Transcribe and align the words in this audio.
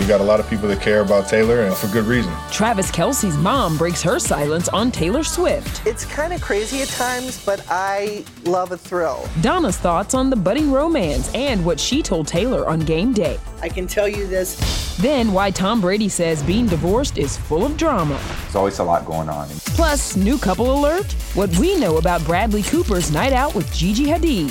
You 0.00 0.08
got 0.08 0.22
a 0.22 0.24
lot 0.24 0.40
of 0.40 0.48
people 0.48 0.66
that 0.68 0.80
care 0.80 1.02
about 1.02 1.28
Taylor, 1.28 1.60
and 1.60 1.76
for 1.76 1.86
good 1.88 2.06
reason. 2.06 2.32
Travis 2.50 2.90
Kelce's 2.90 3.36
mom 3.36 3.76
breaks 3.76 4.00
her 4.00 4.18
silence 4.18 4.66
on 4.70 4.90
Taylor 4.90 5.22
Swift. 5.22 5.86
It's 5.86 6.06
kind 6.06 6.32
of 6.32 6.40
crazy 6.40 6.80
at 6.80 6.88
times, 6.88 7.44
but 7.44 7.62
I 7.68 8.24
love 8.44 8.72
a 8.72 8.78
thrill. 8.78 9.28
Donna's 9.42 9.76
thoughts 9.76 10.14
on 10.14 10.30
the 10.30 10.36
budding 10.36 10.72
romance 10.72 11.30
and 11.34 11.62
what 11.66 11.78
she 11.78 12.02
told 12.02 12.26
Taylor 12.26 12.66
on 12.66 12.80
game 12.80 13.12
day. 13.12 13.38
I 13.60 13.68
can 13.68 13.86
tell 13.86 14.08
you 14.08 14.26
this. 14.26 14.96
Then, 14.96 15.34
why 15.34 15.50
Tom 15.50 15.82
Brady 15.82 16.08
says 16.08 16.42
being 16.44 16.66
divorced 16.66 17.18
is 17.18 17.36
full 17.36 17.66
of 17.66 17.76
drama. 17.76 18.18
There's 18.44 18.56
always 18.56 18.78
a 18.78 18.84
lot 18.84 19.04
going 19.04 19.28
on. 19.28 19.48
Plus, 19.76 20.16
new 20.16 20.38
couple 20.38 20.72
alert 20.72 21.12
what 21.34 21.54
we 21.58 21.78
know 21.78 21.98
about 21.98 22.24
Bradley 22.24 22.62
Cooper's 22.62 23.12
night 23.12 23.34
out 23.34 23.54
with 23.54 23.70
Gigi 23.74 24.06
Hadid. 24.06 24.48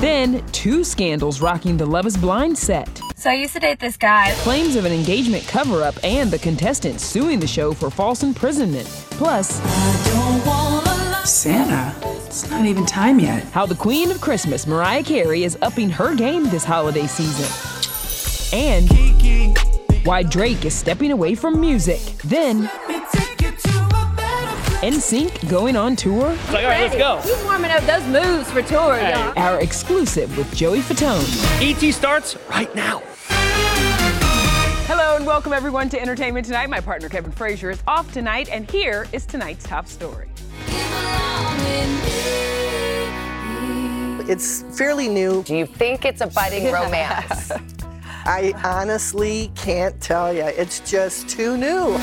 Then, 0.00 0.46
two 0.52 0.84
scandals 0.84 1.40
rocking 1.40 1.76
the 1.76 1.86
Love 1.86 2.06
is 2.06 2.16
Blind 2.16 2.56
set. 2.56 3.02
So 3.22 3.30
I 3.30 3.34
used 3.34 3.52
to 3.52 3.60
date 3.60 3.78
this 3.78 3.96
guy. 3.96 4.32
Claims 4.38 4.74
of 4.74 4.84
an 4.84 4.90
engagement 4.90 5.46
cover 5.46 5.82
up 5.84 5.94
and 6.02 6.28
the 6.28 6.40
contestant 6.40 7.00
suing 7.00 7.38
the 7.38 7.46
show 7.46 7.72
for 7.72 7.88
false 7.88 8.24
imprisonment. 8.24 8.84
Plus, 9.12 9.62
Santa, 11.24 11.94
it's 12.26 12.50
not 12.50 12.66
even 12.66 12.84
time 12.84 13.20
yet. 13.20 13.44
How 13.52 13.64
the 13.64 13.76
Queen 13.76 14.10
of 14.10 14.20
Christmas, 14.20 14.66
Mariah 14.66 15.04
Carey, 15.04 15.44
is 15.44 15.56
upping 15.62 15.88
her 15.90 16.16
game 16.16 16.48
this 16.48 16.64
holiday 16.64 17.06
season. 17.06 17.46
And 18.58 18.88
why 20.04 20.24
Drake 20.24 20.64
is 20.64 20.74
stepping 20.74 21.12
away 21.12 21.36
from 21.36 21.60
music. 21.60 22.00
Then, 22.24 22.68
NSYNC 24.82 25.48
going 25.48 25.76
on 25.76 25.94
tour. 25.94 26.32
It's 26.32 26.52
like, 26.52 26.64
all 26.64 26.70
right, 26.70 26.92
let's 26.92 26.96
go. 26.96 27.22
You 27.24 27.44
warming 27.44 27.70
up 27.70 27.84
those 27.84 28.04
moves 28.08 28.50
for 28.50 28.62
tour, 28.62 28.96
Hey. 28.96 29.12
y'all. 29.12 29.32
Our 29.36 29.60
exclusive 29.60 30.36
with 30.36 30.52
Joey 30.56 30.80
Fatone. 30.80 31.22
ET 31.62 31.92
starts 31.94 32.36
right 32.50 32.74
now. 32.74 33.00
Hello 35.12 35.20
and 35.20 35.26
welcome 35.26 35.52
everyone 35.52 35.90
to 35.90 36.00
Entertainment 36.00 36.46
Tonight. 36.46 36.70
My 36.70 36.80
partner 36.80 37.06
Kevin 37.06 37.32
Frazier 37.32 37.68
is 37.68 37.82
off 37.86 38.10
tonight, 38.14 38.48
and 38.50 38.70
here 38.70 39.06
is 39.12 39.26
tonight's 39.26 39.62
top 39.62 39.86
story. 39.86 40.26
It's 44.26 44.62
fairly 44.74 45.08
new. 45.08 45.42
Do 45.42 45.54
you 45.54 45.66
think 45.66 46.06
it's 46.06 46.22
a 46.22 46.28
budding 46.28 46.72
romance? 46.72 47.52
I 48.24 48.54
honestly 48.64 49.52
can't 49.54 50.00
tell 50.00 50.32
you. 50.32 50.44
It's 50.44 50.80
just 50.90 51.28
too 51.28 51.58
new. 51.58 51.98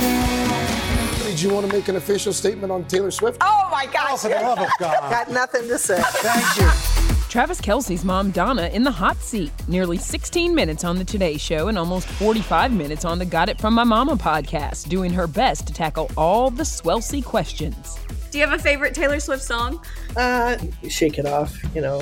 Did 1.24 1.42
you 1.42 1.52
want 1.52 1.66
to 1.66 1.74
make 1.74 1.88
an 1.88 1.96
official 1.96 2.32
statement 2.32 2.72
on 2.72 2.86
Taylor 2.86 3.10
Swift? 3.10 3.40
Oh 3.42 3.70
my 3.72 3.88
gosh! 3.88 4.12
Oh, 4.12 4.18
for 4.18 4.30
the 4.30 4.36
love 4.36 4.60
of 4.60 4.70
God. 4.80 5.00
Got 5.10 5.32
nothing 5.32 5.68
to 5.68 5.80
say. 5.80 6.00
Thank 6.00 6.62
you. 6.62 6.99
Travis 7.30 7.62
Kelce's 7.62 8.04
mom, 8.04 8.32
Donna, 8.32 8.70
in 8.70 8.84
the 8.84 8.90
hot 8.90 9.16
seat. 9.18 9.52
Nearly 9.68 9.98
16 9.98 10.56
minutes 10.56 10.84
on 10.84 10.98
The 10.98 11.06
Today 11.06 11.38
Show 11.38 11.68
and 11.68 11.78
almost 11.78 12.08
45 12.08 12.74
minutes 12.74 13.06
on 13.06 13.20
the 13.20 13.26
Got 13.26 13.50
It 13.50 13.62
From 13.62 13.76
My 13.76 13.84
Mama 13.84 14.16
podcast, 14.16 14.90
doing 14.90 15.14
her 15.14 15.28
best 15.28 15.68
to 15.68 15.74
tackle 15.74 16.10
all 16.18 16.50
the 16.50 16.64
swelsy 16.64 17.24
questions. 17.24 18.00
Do 18.32 18.40
you 18.40 18.48
have 18.48 18.60
a 18.60 18.62
favorite 18.62 18.96
Taylor 18.96 19.20
Swift 19.20 19.44
song? 19.44 19.80
Uh, 20.18 20.58
shake 20.88 21.20
it 21.20 21.28
off, 21.28 21.56
you 21.76 21.82
know. 21.82 22.00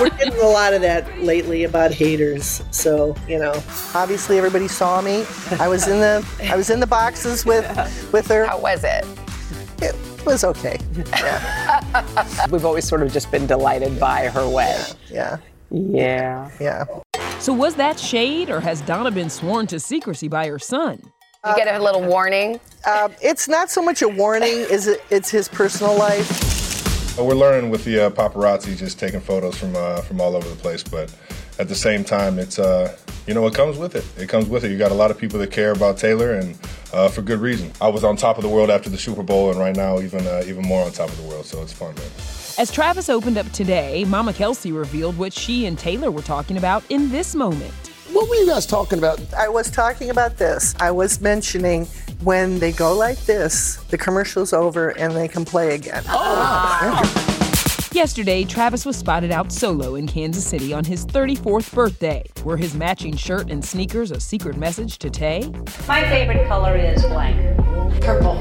We're 0.00 0.10
getting 0.10 0.38
a 0.40 0.46
lot 0.46 0.72
of 0.72 0.80
that 0.82 1.04
lately 1.20 1.64
about 1.64 1.90
haters. 1.90 2.62
So, 2.70 3.16
you 3.26 3.40
know, 3.40 3.60
obviously 3.96 4.38
everybody 4.38 4.68
saw 4.68 5.00
me. 5.02 5.24
I 5.58 5.66
was 5.66 5.88
in 5.88 5.98
the 5.98 6.24
I 6.44 6.54
was 6.54 6.70
in 6.70 6.78
the 6.78 6.86
boxes 6.86 7.44
with 7.44 7.66
with 8.12 8.28
her. 8.28 8.46
How 8.46 8.60
was 8.60 8.84
it? 8.84 9.04
It 9.82 9.96
was 10.24 10.44
okay. 10.44 10.78
Yeah. 11.12 12.46
We've 12.50 12.64
always 12.64 12.86
sort 12.86 13.02
of 13.02 13.12
just 13.12 13.30
been 13.30 13.46
delighted 13.46 13.98
by 13.98 14.28
her 14.28 14.48
way. 14.48 14.82
Yeah. 15.10 15.38
Yeah. 15.70 16.50
Yeah. 16.60 16.84
So, 17.40 17.52
was 17.52 17.74
that 17.74 17.98
shade, 17.98 18.48
or 18.48 18.60
has 18.60 18.80
Donna 18.82 19.10
been 19.10 19.28
sworn 19.28 19.66
to 19.68 19.78
secrecy 19.80 20.28
by 20.28 20.46
her 20.48 20.58
son? 20.58 21.02
You 21.46 21.54
get 21.56 21.74
a 21.74 21.82
little 21.82 22.02
warning. 22.02 22.58
Um, 22.86 23.12
it's 23.20 23.48
not 23.48 23.70
so 23.70 23.82
much 23.82 24.00
a 24.00 24.08
warning, 24.08 24.48
is 24.48 24.86
it? 24.86 25.02
It's 25.10 25.28
his 25.28 25.46
personal 25.46 25.94
life. 25.98 27.18
Uh, 27.18 27.24
We're 27.24 27.34
learning 27.34 27.70
with 27.70 27.84
the 27.84 28.06
uh, 28.06 28.10
paparazzi 28.10 28.76
just 28.76 28.98
taking 28.98 29.20
photos 29.20 29.58
from 29.58 29.76
uh, 29.76 30.00
from 30.02 30.20
all 30.20 30.34
over 30.36 30.48
the 30.48 30.56
place, 30.56 30.82
but 30.82 31.14
at 31.58 31.68
the 31.68 31.74
same 31.74 32.02
time, 32.02 32.38
it's 32.38 32.58
uh, 32.58 32.96
you 33.26 33.34
know 33.34 33.46
it 33.46 33.54
comes 33.54 33.76
with 33.76 33.94
it. 33.94 34.04
It 34.16 34.28
comes 34.28 34.48
with 34.48 34.64
it. 34.64 34.70
You 34.70 34.78
got 34.78 34.90
a 34.90 34.94
lot 34.94 35.10
of 35.10 35.18
people 35.18 35.38
that 35.40 35.50
care 35.50 35.72
about 35.72 35.98
Taylor, 35.98 36.32
and 36.32 36.56
uh, 36.94 37.08
for 37.08 37.22
good 37.22 37.40
reason. 37.40 37.72
I 37.80 37.88
was 37.88 38.04
on 38.04 38.16
top 38.16 38.36
of 38.36 38.42
the 38.42 38.48
world 38.48 38.70
after 38.70 38.88
the 38.88 38.98
Super 38.98 39.22
Bowl, 39.22 39.50
and 39.50 39.58
right 39.58 39.76
now 39.76 40.00
even 40.00 40.26
uh, 40.26 40.42
even 40.46 40.62
more 40.62 40.84
on 40.84 40.92
top 40.92 41.08
of 41.08 41.16
the 41.16 41.24
world. 41.24 41.44
So 41.44 41.60
it's 41.62 41.72
fun, 41.72 41.94
man. 41.96 42.04
As 42.56 42.70
Travis 42.70 43.08
opened 43.08 43.36
up 43.36 43.50
today, 43.50 44.04
Mama 44.04 44.32
Kelce 44.32 44.74
revealed 44.74 45.18
what 45.18 45.32
she 45.32 45.66
and 45.66 45.76
Taylor 45.76 46.10
were 46.10 46.22
talking 46.22 46.56
about 46.56 46.84
in 46.88 47.10
this 47.10 47.34
moment. 47.34 47.74
What 48.12 48.28
were 48.28 48.36
you 48.36 48.46
guys 48.46 48.64
talking 48.64 48.98
about? 48.98 49.20
I 49.34 49.48
was 49.48 49.70
talking 49.72 50.10
about 50.10 50.36
this. 50.36 50.72
I 50.78 50.92
was 50.92 51.20
mentioning 51.20 51.86
when 52.22 52.60
they 52.60 52.70
go 52.70 52.94
like 52.94 53.18
this, 53.24 53.76
the 53.90 53.98
commercial's 53.98 54.52
over 54.52 54.90
and 54.90 55.16
they 55.16 55.26
can 55.26 55.44
play 55.44 55.74
again. 55.74 56.04
Yesterday, 57.94 58.42
Travis 58.42 58.84
was 58.84 58.96
spotted 58.96 59.30
out 59.30 59.52
solo 59.52 59.94
in 59.94 60.08
Kansas 60.08 60.44
City 60.44 60.72
on 60.72 60.82
his 60.84 61.06
34th 61.06 61.72
birthday. 61.72 62.24
Were 62.42 62.56
his 62.56 62.74
matching 62.74 63.16
shirt 63.16 63.52
and 63.52 63.64
sneakers 63.64 64.10
a 64.10 64.18
secret 64.18 64.56
message 64.56 64.98
to 64.98 65.08
Tay? 65.08 65.48
My 65.86 66.02
favorite 66.08 66.48
color 66.48 66.74
is 66.74 67.00
blank. 67.04 67.56
Purple. 68.02 68.34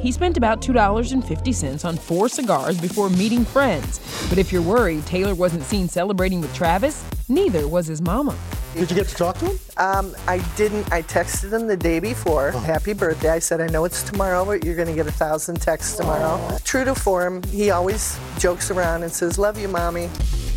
He 0.00 0.10
spent 0.10 0.36
about 0.36 0.60
$2.50 0.60 1.84
on 1.84 1.96
four 1.96 2.28
cigars 2.28 2.80
before 2.80 3.08
meeting 3.08 3.44
friends. 3.44 4.00
But 4.28 4.38
if 4.38 4.50
you're 4.50 4.62
worried 4.62 5.06
Taylor 5.06 5.36
wasn't 5.36 5.62
seen 5.62 5.88
celebrating 5.88 6.40
with 6.40 6.52
Travis, 6.56 7.04
neither 7.28 7.68
was 7.68 7.86
his 7.86 8.02
mama. 8.02 8.36
Did 8.74 8.90
you 8.90 8.96
get 8.96 9.08
to 9.08 9.14
talk 9.14 9.36
to 9.38 9.46
him? 9.46 9.58
Um, 9.76 10.16
I 10.26 10.38
didn't. 10.56 10.90
I 10.90 11.02
texted 11.02 11.52
him 11.52 11.66
the 11.66 11.76
day 11.76 12.00
before. 12.00 12.52
Happy 12.52 12.94
birthday. 12.94 13.28
I 13.28 13.38
said, 13.38 13.60
I 13.60 13.66
know 13.66 13.84
it's 13.84 14.02
tomorrow, 14.02 14.46
but 14.46 14.64
you're 14.64 14.76
going 14.76 14.88
to 14.88 14.94
get 14.94 15.06
a 15.06 15.12
thousand 15.12 15.60
texts 15.60 15.96
tomorrow. 15.96 16.58
True 16.64 16.84
to 16.84 16.94
form, 16.94 17.42
he 17.44 17.70
always 17.70 18.18
jokes 18.38 18.70
around 18.70 19.02
and 19.02 19.12
says, 19.12 19.38
Love 19.38 19.58
you, 19.58 19.68
mommy. 19.68 20.08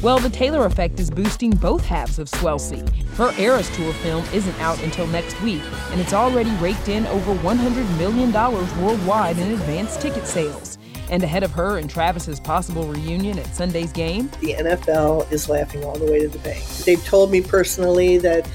Well, 0.02 0.20
the 0.20 0.30
Taylor 0.30 0.66
effect 0.66 1.00
is 1.00 1.10
boosting 1.10 1.52
both 1.52 1.84
halves 1.84 2.18
of 2.18 2.30
Swelsey. 2.30 2.88
Her 3.16 3.34
Eras 3.38 3.70
Tour 3.76 3.92
film 3.96 4.24
isn't 4.34 4.60
out 4.62 4.82
until 4.84 5.08
next 5.08 5.42
week, 5.42 5.64
and 5.92 6.00
it's 6.00 6.14
already 6.14 6.52
raked 6.58 6.88
in 6.88 7.06
over 7.08 7.34
$100 7.36 7.98
million 7.98 8.32
worldwide 8.32 9.38
in 9.40 9.52
advance 9.52 9.98
ticket 9.98 10.26
sales. 10.28 10.78
And 11.10 11.24
ahead 11.24 11.44
of 11.44 11.52
her 11.52 11.78
and 11.78 11.90
Travis's 11.90 12.40
possible 12.40 12.86
reunion 12.86 13.38
at 13.40 13.48
Sunday's 13.48 13.92
game, 13.92 14.30
The 14.42 14.54
NFL 14.54 15.32
is 15.32 15.48
laughing 15.50 15.84
all 15.84 15.98
the 15.98 16.12
way 16.12 16.20
to 16.20 16.28
the 16.28 16.40
bank. 16.40 16.64
They've 16.86 17.04
told 17.04 17.32
me 17.32 17.42
personally 17.42 18.18
that 18.20 18.50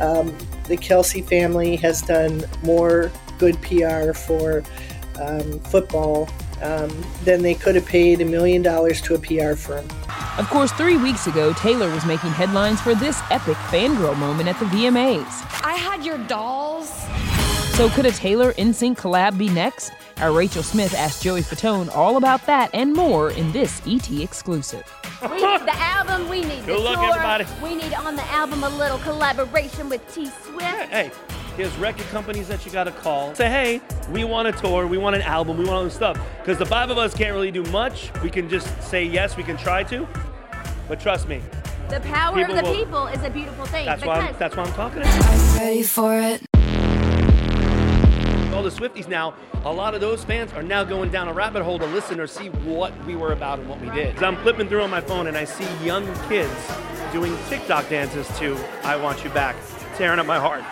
um, 0.00 0.36
the 0.64 0.76
Kelce 0.76 1.24
family 1.26 1.76
has 1.76 2.02
done 2.02 2.44
more 2.62 3.12
good 3.38 3.60
PR 3.62 4.12
for 4.12 4.62
um, 5.20 5.60
football 5.60 6.28
um, 6.62 6.90
than 7.24 7.42
they 7.42 7.54
could 7.54 7.74
have 7.74 7.86
paid 7.86 8.20
a 8.20 8.24
million 8.24 8.62
dollars 8.62 9.00
to 9.02 9.14
a 9.14 9.18
PR 9.18 9.54
firm. 9.54 9.86
Of 10.38 10.48
course, 10.48 10.72
three 10.72 10.96
weeks 10.96 11.26
ago, 11.26 11.52
Taylor 11.54 11.90
was 11.90 12.06
making 12.06 12.30
headlines 12.30 12.80
for 12.80 12.94
this 12.94 13.20
epic 13.30 13.56
fangirl 13.68 14.16
moment 14.16 14.48
at 14.48 14.58
the 14.58 14.66
VMAs. 14.66 15.64
I 15.64 15.74
had 15.74 16.04
your 16.04 16.18
dolls. 16.18 16.90
So 17.74 17.88
could 17.88 18.04
a 18.04 18.12
Taylor 18.12 18.52
NSYNC 18.54 18.98
collab 18.98 19.38
be 19.38 19.48
next? 19.48 19.92
Our 20.18 20.32
Rachel 20.32 20.62
Smith 20.62 20.94
asked 20.94 21.22
Joey 21.22 21.40
Fatone 21.40 21.88
all 21.96 22.18
about 22.18 22.44
that 22.44 22.68
and 22.74 22.92
more 22.92 23.30
in 23.30 23.50
this 23.52 23.80
ET 23.86 24.10
exclusive. 24.10 24.84
We 25.22 25.36
need 25.36 25.60
the 25.66 25.74
album. 25.76 26.28
We 26.28 26.42
need 26.42 26.66
Good 26.66 26.76
the 26.76 26.78
luck, 26.78 26.96
tour. 26.98 27.08
everybody. 27.08 27.46
We 27.62 27.74
need 27.74 27.94
on 27.94 28.16
the 28.16 28.24
album 28.30 28.64
a 28.64 28.68
little 28.68 28.98
collaboration 28.98 29.88
with 29.88 30.02
T 30.14 30.26
Swift. 30.26 30.90
Hey, 30.90 31.10
there's 31.56 31.74
record 31.78 32.04
companies 32.08 32.48
that 32.48 32.66
you 32.66 32.72
gotta 32.72 32.92
call. 32.92 33.34
Say, 33.34 33.48
hey, 33.48 33.80
we 34.10 34.24
want 34.24 34.48
a 34.48 34.52
tour, 34.52 34.86
we 34.86 34.98
want 34.98 35.16
an 35.16 35.22
album, 35.22 35.56
we 35.56 35.64
want 35.64 35.76
all 35.78 35.84
this 35.84 35.94
stuff. 35.94 36.18
Because 36.42 36.58
the 36.58 36.66
five 36.66 36.90
of 36.90 36.98
us 36.98 37.14
can't 37.14 37.32
really 37.32 37.50
do 37.50 37.62
much. 37.64 38.10
We 38.22 38.28
can 38.28 38.46
just 38.50 38.82
say 38.82 39.04
yes, 39.04 39.38
we 39.38 39.42
can 39.42 39.56
try 39.56 39.84
to. 39.84 40.06
But 40.86 41.00
trust 41.00 41.28
me, 41.28 41.40
The 41.88 42.00
power 42.00 42.42
of 42.42 42.48
the 42.48 42.62
will- 42.62 42.74
people 42.74 43.06
is 43.06 43.22
a 43.22 43.30
beautiful 43.30 43.64
thing. 43.66 43.86
that's 43.86 44.04
why 44.04 44.16
I'm, 44.20 44.36
that's 44.38 44.54
why 44.54 44.64
I'm 44.64 44.72
talking 44.74 45.00
to 45.02 45.08
you. 45.08 45.58
ready 45.58 45.82
for 45.82 46.18
it. 46.18 46.42
All 48.60 48.68
the 48.68 48.78
Swifties 48.78 49.08
now, 49.08 49.32
a 49.64 49.72
lot 49.72 49.94
of 49.94 50.02
those 50.02 50.22
fans 50.22 50.52
are 50.52 50.62
now 50.62 50.84
going 50.84 51.10
down 51.10 51.28
a 51.28 51.32
rabbit 51.32 51.62
hole 51.62 51.78
to 51.78 51.86
listen 51.86 52.20
or 52.20 52.26
see 52.26 52.48
what 52.48 52.92
we 53.06 53.16
were 53.16 53.32
about 53.32 53.58
and 53.58 53.66
what 53.66 53.80
we 53.80 53.88
did. 53.88 54.12
'Cause 54.14 54.22
I'm 54.22 54.36
flipping 54.42 54.68
through 54.68 54.82
on 54.82 54.90
my 54.90 55.00
phone 55.00 55.28
and 55.28 55.34
I 55.38 55.44
see 55.44 55.64
young 55.82 56.06
kids 56.28 56.52
doing 57.10 57.34
TikTok 57.48 57.88
dances 57.88 58.28
to 58.38 58.58
I 58.84 58.96
Want 58.96 59.24
You 59.24 59.30
Back, 59.30 59.56
tearing 59.96 60.18
up 60.18 60.26
my 60.26 60.38
heart. 60.38 60.62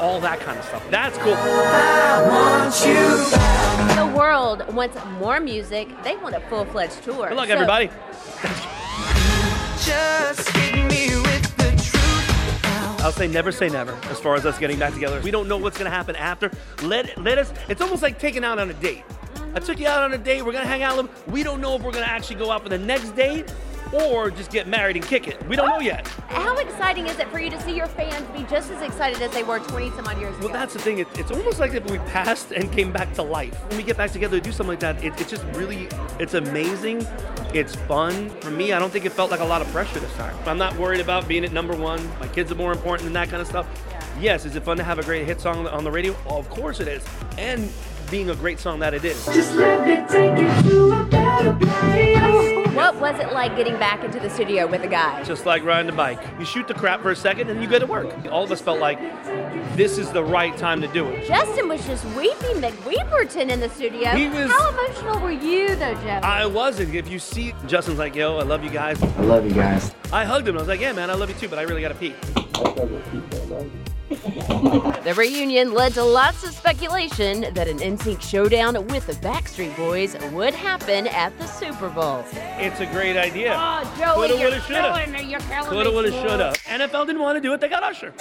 All 0.00 0.18
that 0.18 0.40
kind 0.40 0.58
of 0.58 0.64
stuff. 0.64 0.82
That's 0.90 1.16
cool. 1.18 1.36
The 3.94 4.12
world 4.16 4.74
wants 4.74 4.98
more 5.20 5.38
music. 5.38 5.86
They 6.02 6.16
want 6.16 6.34
a 6.34 6.40
full 6.40 6.64
fledged 6.64 7.04
tour. 7.04 7.28
Good 7.28 7.36
luck, 7.36 7.46
So- 7.46 7.52
everybody. 7.54 7.88
I'll 12.98 13.12
say 13.12 13.28
never 13.28 13.52
say 13.52 13.68
never 13.68 13.92
as 14.10 14.18
far 14.18 14.34
as 14.34 14.44
us 14.44 14.58
getting 14.58 14.78
back 14.78 14.92
together. 14.92 15.20
We 15.20 15.30
don't 15.30 15.48
know 15.48 15.56
what's 15.56 15.78
gonna 15.78 15.90
happen 15.90 16.16
after. 16.16 16.50
Let 16.82 17.16
let 17.18 17.38
us. 17.38 17.52
It's 17.68 17.80
almost 17.80 18.02
like 18.02 18.18
taking 18.18 18.44
out 18.44 18.58
on 18.58 18.70
a 18.70 18.74
date. 18.74 19.04
I 19.54 19.60
took 19.60 19.78
you 19.78 19.86
out 19.86 20.02
on 20.02 20.12
a 20.12 20.18
date. 20.18 20.42
We're 20.44 20.52
gonna 20.52 20.66
hang 20.66 20.82
out. 20.82 21.08
We 21.28 21.42
don't 21.42 21.60
know 21.60 21.76
if 21.76 21.82
we're 21.82 21.92
gonna 21.92 22.06
actually 22.06 22.36
go 22.36 22.50
out 22.50 22.62
for 22.62 22.68
the 22.68 22.78
next 22.78 23.10
date 23.10 23.52
or 23.92 24.30
just 24.30 24.50
get 24.50 24.66
married 24.66 24.96
and 24.96 25.04
kick 25.04 25.28
it. 25.28 25.42
We 25.48 25.56
don't 25.56 25.68
know 25.68 25.80
yet. 25.80 26.06
How 26.28 26.56
exciting 26.56 27.06
is 27.06 27.18
it 27.18 27.28
for 27.28 27.38
you 27.38 27.50
to 27.50 27.60
see 27.62 27.74
your 27.74 27.86
fans 27.86 28.26
be 28.36 28.44
just 28.44 28.70
as 28.70 28.82
excited 28.82 29.20
as 29.22 29.30
they 29.32 29.42
were 29.42 29.58
20 29.58 29.90
some 29.90 30.06
odd 30.06 30.18
years 30.20 30.36
ago? 30.36 30.46
Well, 30.46 30.54
that's 30.54 30.74
the 30.74 30.78
thing. 30.78 30.98
It, 30.98 31.08
it's 31.18 31.30
almost 31.30 31.60
like 31.60 31.74
if 31.74 31.88
we 31.90 31.98
passed 31.98 32.52
and 32.52 32.70
came 32.72 32.92
back 32.92 33.12
to 33.14 33.22
life. 33.22 33.54
When 33.68 33.78
we 33.78 33.82
get 33.82 33.96
back 33.96 34.10
together 34.10 34.38
to 34.38 34.42
do 34.42 34.52
something 34.52 34.68
like 34.68 34.80
that, 34.80 35.02
it, 35.02 35.18
it's 35.20 35.30
just 35.30 35.44
really, 35.56 35.88
it's 36.18 36.34
amazing. 36.34 37.06
It's 37.54 37.74
fun. 37.74 38.30
For 38.40 38.50
me, 38.50 38.72
I 38.72 38.78
don't 38.78 38.90
think 38.90 39.04
it 39.04 39.12
felt 39.12 39.30
like 39.30 39.40
a 39.40 39.44
lot 39.44 39.62
of 39.62 39.68
pressure 39.68 40.00
this 40.00 40.12
time. 40.14 40.36
I'm 40.46 40.58
not 40.58 40.76
worried 40.76 41.00
about 41.00 41.26
being 41.26 41.44
at 41.44 41.52
number 41.52 41.74
one. 41.74 42.06
My 42.20 42.28
kids 42.28 42.52
are 42.52 42.56
more 42.56 42.72
important 42.72 43.04
than 43.04 43.14
that 43.14 43.30
kind 43.30 43.40
of 43.40 43.48
stuff. 43.48 43.66
Yes, 44.20 44.44
is 44.44 44.56
it 44.56 44.64
fun 44.64 44.76
to 44.78 44.84
have 44.84 44.98
a 44.98 45.02
great 45.02 45.26
hit 45.26 45.40
song 45.40 45.66
on 45.68 45.84
the 45.84 45.90
radio? 45.90 46.14
of 46.26 46.48
course 46.50 46.80
it 46.80 46.88
is. 46.88 47.04
And 47.38 47.70
being 48.10 48.30
a 48.30 48.34
great 48.34 48.58
song 48.58 48.80
that 48.80 48.94
it 48.94 49.04
is. 49.04 49.24
Just 49.26 49.54
let 49.54 49.86
me 49.86 49.96
take 50.08 50.38
you 50.38 50.70
to 50.70 51.00
a 51.00 51.04
better 51.04 51.52
place. 51.54 52.67
What 52.78 53.00
was 53.00 53.18
it 53.20 53.32
like 53.32 53.56
getting 53.56 53.76
back 53.78 54.04
into 54.04 54.20
the 54.20 54.30
studio 54.30 54.66
with 54.66 54.82
a 54.82 54.88
guy? 54.88 55.22
Just 55.24 55.44
like 55.46 55.64
riding 55.64 55.90
a 55.90 55.94
bike. 55.94 56.20
You 56.38 56.44
shoot 56.44 56.68
the 56.68 56.74
crap 56.74 57.02
for 57.02 57.10
a 57.10 57.16
second 57.16 57.50
and 57.50 57.60
you 57.60 57.68
go 57.68 57.78
to 57.78 57.86
work. 57.86 58.14
All 58.30 58.44
of 58.44 58.52
us 58.52 58.60
felt 58.60 58.78
like 58.78 58.98
this 59.76 59.98
is 59.98 60.10
the 60.12 60.22
right 60.22 60.56
time 60.56 60.80
to 60.82 60.88
do 60.88 61.06
it. 61.08 61.26
Justin 61.26 61.68
was 61.68 61.84
just 61.86 62.04
weeping 62.16 62.60
McWeeperton 62.62 63.50
in 63.50 63.58
the 63.60 63.68
studio. 63.70 64.10
He 64.10 64.28
was- 64.28 64.50
How 64.50 64.70
emotional 64.70 65.20
were 65.20 65.32
you, 65.32 65.74
though, 65.76 65.94
Joe? 65.94 66.20
I 66.22 66.46
wasn't. 66.46 66.94
If 66.94 67.08
you 67.08 67.18
see 67.18 67.52
Justin's 67.66 67.98
like, 67.98 68.14
yo, 68.14 68.38
I 68.38 68.42
love 68.42 68.62
you 68.62 68.70
guys. 68.70 69.02
I 69.02 69.22
love 69.22 69.44
you 69.44 69.52
guys. 69.52 69.92
I 70.12 70.24
hugged 70.24 70.46
him. 70.48 70.56
I 70.56 70.60
was 70.60 70.68
like, 70.68 70.80
yeah, 70.80 70.92
man, 70.92 71.10
I 71.10 71.14
love 71.14 71.28
you 71.28 71.34
too, 71.36 71.48
but 71.48 71.58
I 71.58 71.62
really 71.62 71.82
got 71.82 71.88
to 71.88 71.94
pee. 71.94 72.14
The 74.08 75.14
reunion 75.16 75.72
led 75.72 75.92
to 75.94 76.02
lots 76.02 76.42
of 76.44 76.54
speculation 76.54 77.52
that 77.54 77.68
an 77.68 77.78
NSYNC 77.78 78.22
showdown 78.22 78.74
with 78.88 79.06
the 79.06 79.12
Backstreet 79.14 79.76
Boys 79.76 80.16
would 80.32 80.54
happen 80.54 81.06
at 81.08 81.36
the 81.38 81.46
Super 81.46 81.88
Bowl. 81.90 82.24
It's 82.32 82.80
a 82.80 82.86
great 82.86 83.16
idea. 83.16 83.54
Oh, 83.58 83.82
Joey, 83.98 84.28
Coulda, 84.28 84.28
you're 84.40 84.50
woulda, 84.50 84.60
shoulda. 84.62 85.04
killing. 85.06 85.30
You're 85.30 85.40
killing 85.40 85.70
Coulda, 85.70 85.90
me. 85.90 85.94
woulda, 85.94 86.10
shoulda. 86.10 86.52
NFL 86.66 87.06
didn't 87.06 87.22
want 87.22 87.36
to 87.36 87.40
do 87.40 87.52
it. 87.52 87.60
They 87.60 87.68
got 87.68 87.82
Usher. 87.82 88.12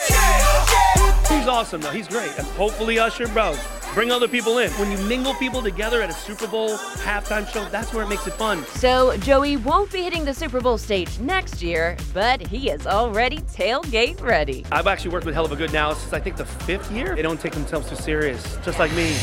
He's 1.34 1.48
awesome, 1.48 1.82
though. 1.82 1.92
He's 1.92 2.08
great. 2.08 2.32
And 2.38 2.48
hopefully, 2.48 3.00
Usher, 3.00 3.28
bro, 3.30 3.56
bring 3.94 4.12
other 4.12 4.28
people 4.28 4.60
in. 4.60 4.70
When 4.72 4.92
you 4.92 4.98
mingle 5.06 5.34
people 5.36 5.62
together 5.62 6.02
at 6.02 6.10
a 6.10 6.14
Super 6.14 6.48
Bowl 6.48 6.78
halftime 6.78 7.48
show, 7.48 7.66
that's 7.70 7.94
where 7.94 8.04
it 8.04 8.08
makes 8.08 8.28
it 8.28 8.34
fun. 8.34 8.66
So, 8.66 9.18
Joey 9.18 9.58
won't 9.58 9.92
be 9.92 10.02
hitting 10.02 10.26
the 10.26 10.34
Super 10.34 10.62
Bowl 10.62 10.78
stage 10.78 11.20
next 11.20 11.62
year, 11.62 11.98
but 12.14 12.42
he 12.42 12.70
is 12.70 12.88
already 12.88 13.40
tailgate 13.40 14.22
ready. 14.22 14.66
I've 14.72 14.88
actually 14.88 15.12
worked 15.12 15.26
with 15.26 15.36
Heluva 15.36 15.58
Good 15.58 15.74
now 15.74 15.94
since 15.94 16.14
I 16.14 16.20
think 16.20 16.38
the 16.38 16.46
fifth 16.46 16.92
year. 16.92 17.16
They 17.16 17.22
don't 17.22 17.40
take 17.40 17.54
themselves 17.54 17.90
too 17.90 17.96
serious, 17.96 18.58
just 18.64 18.80
like 18.80 18.92
me. 18.94 19.14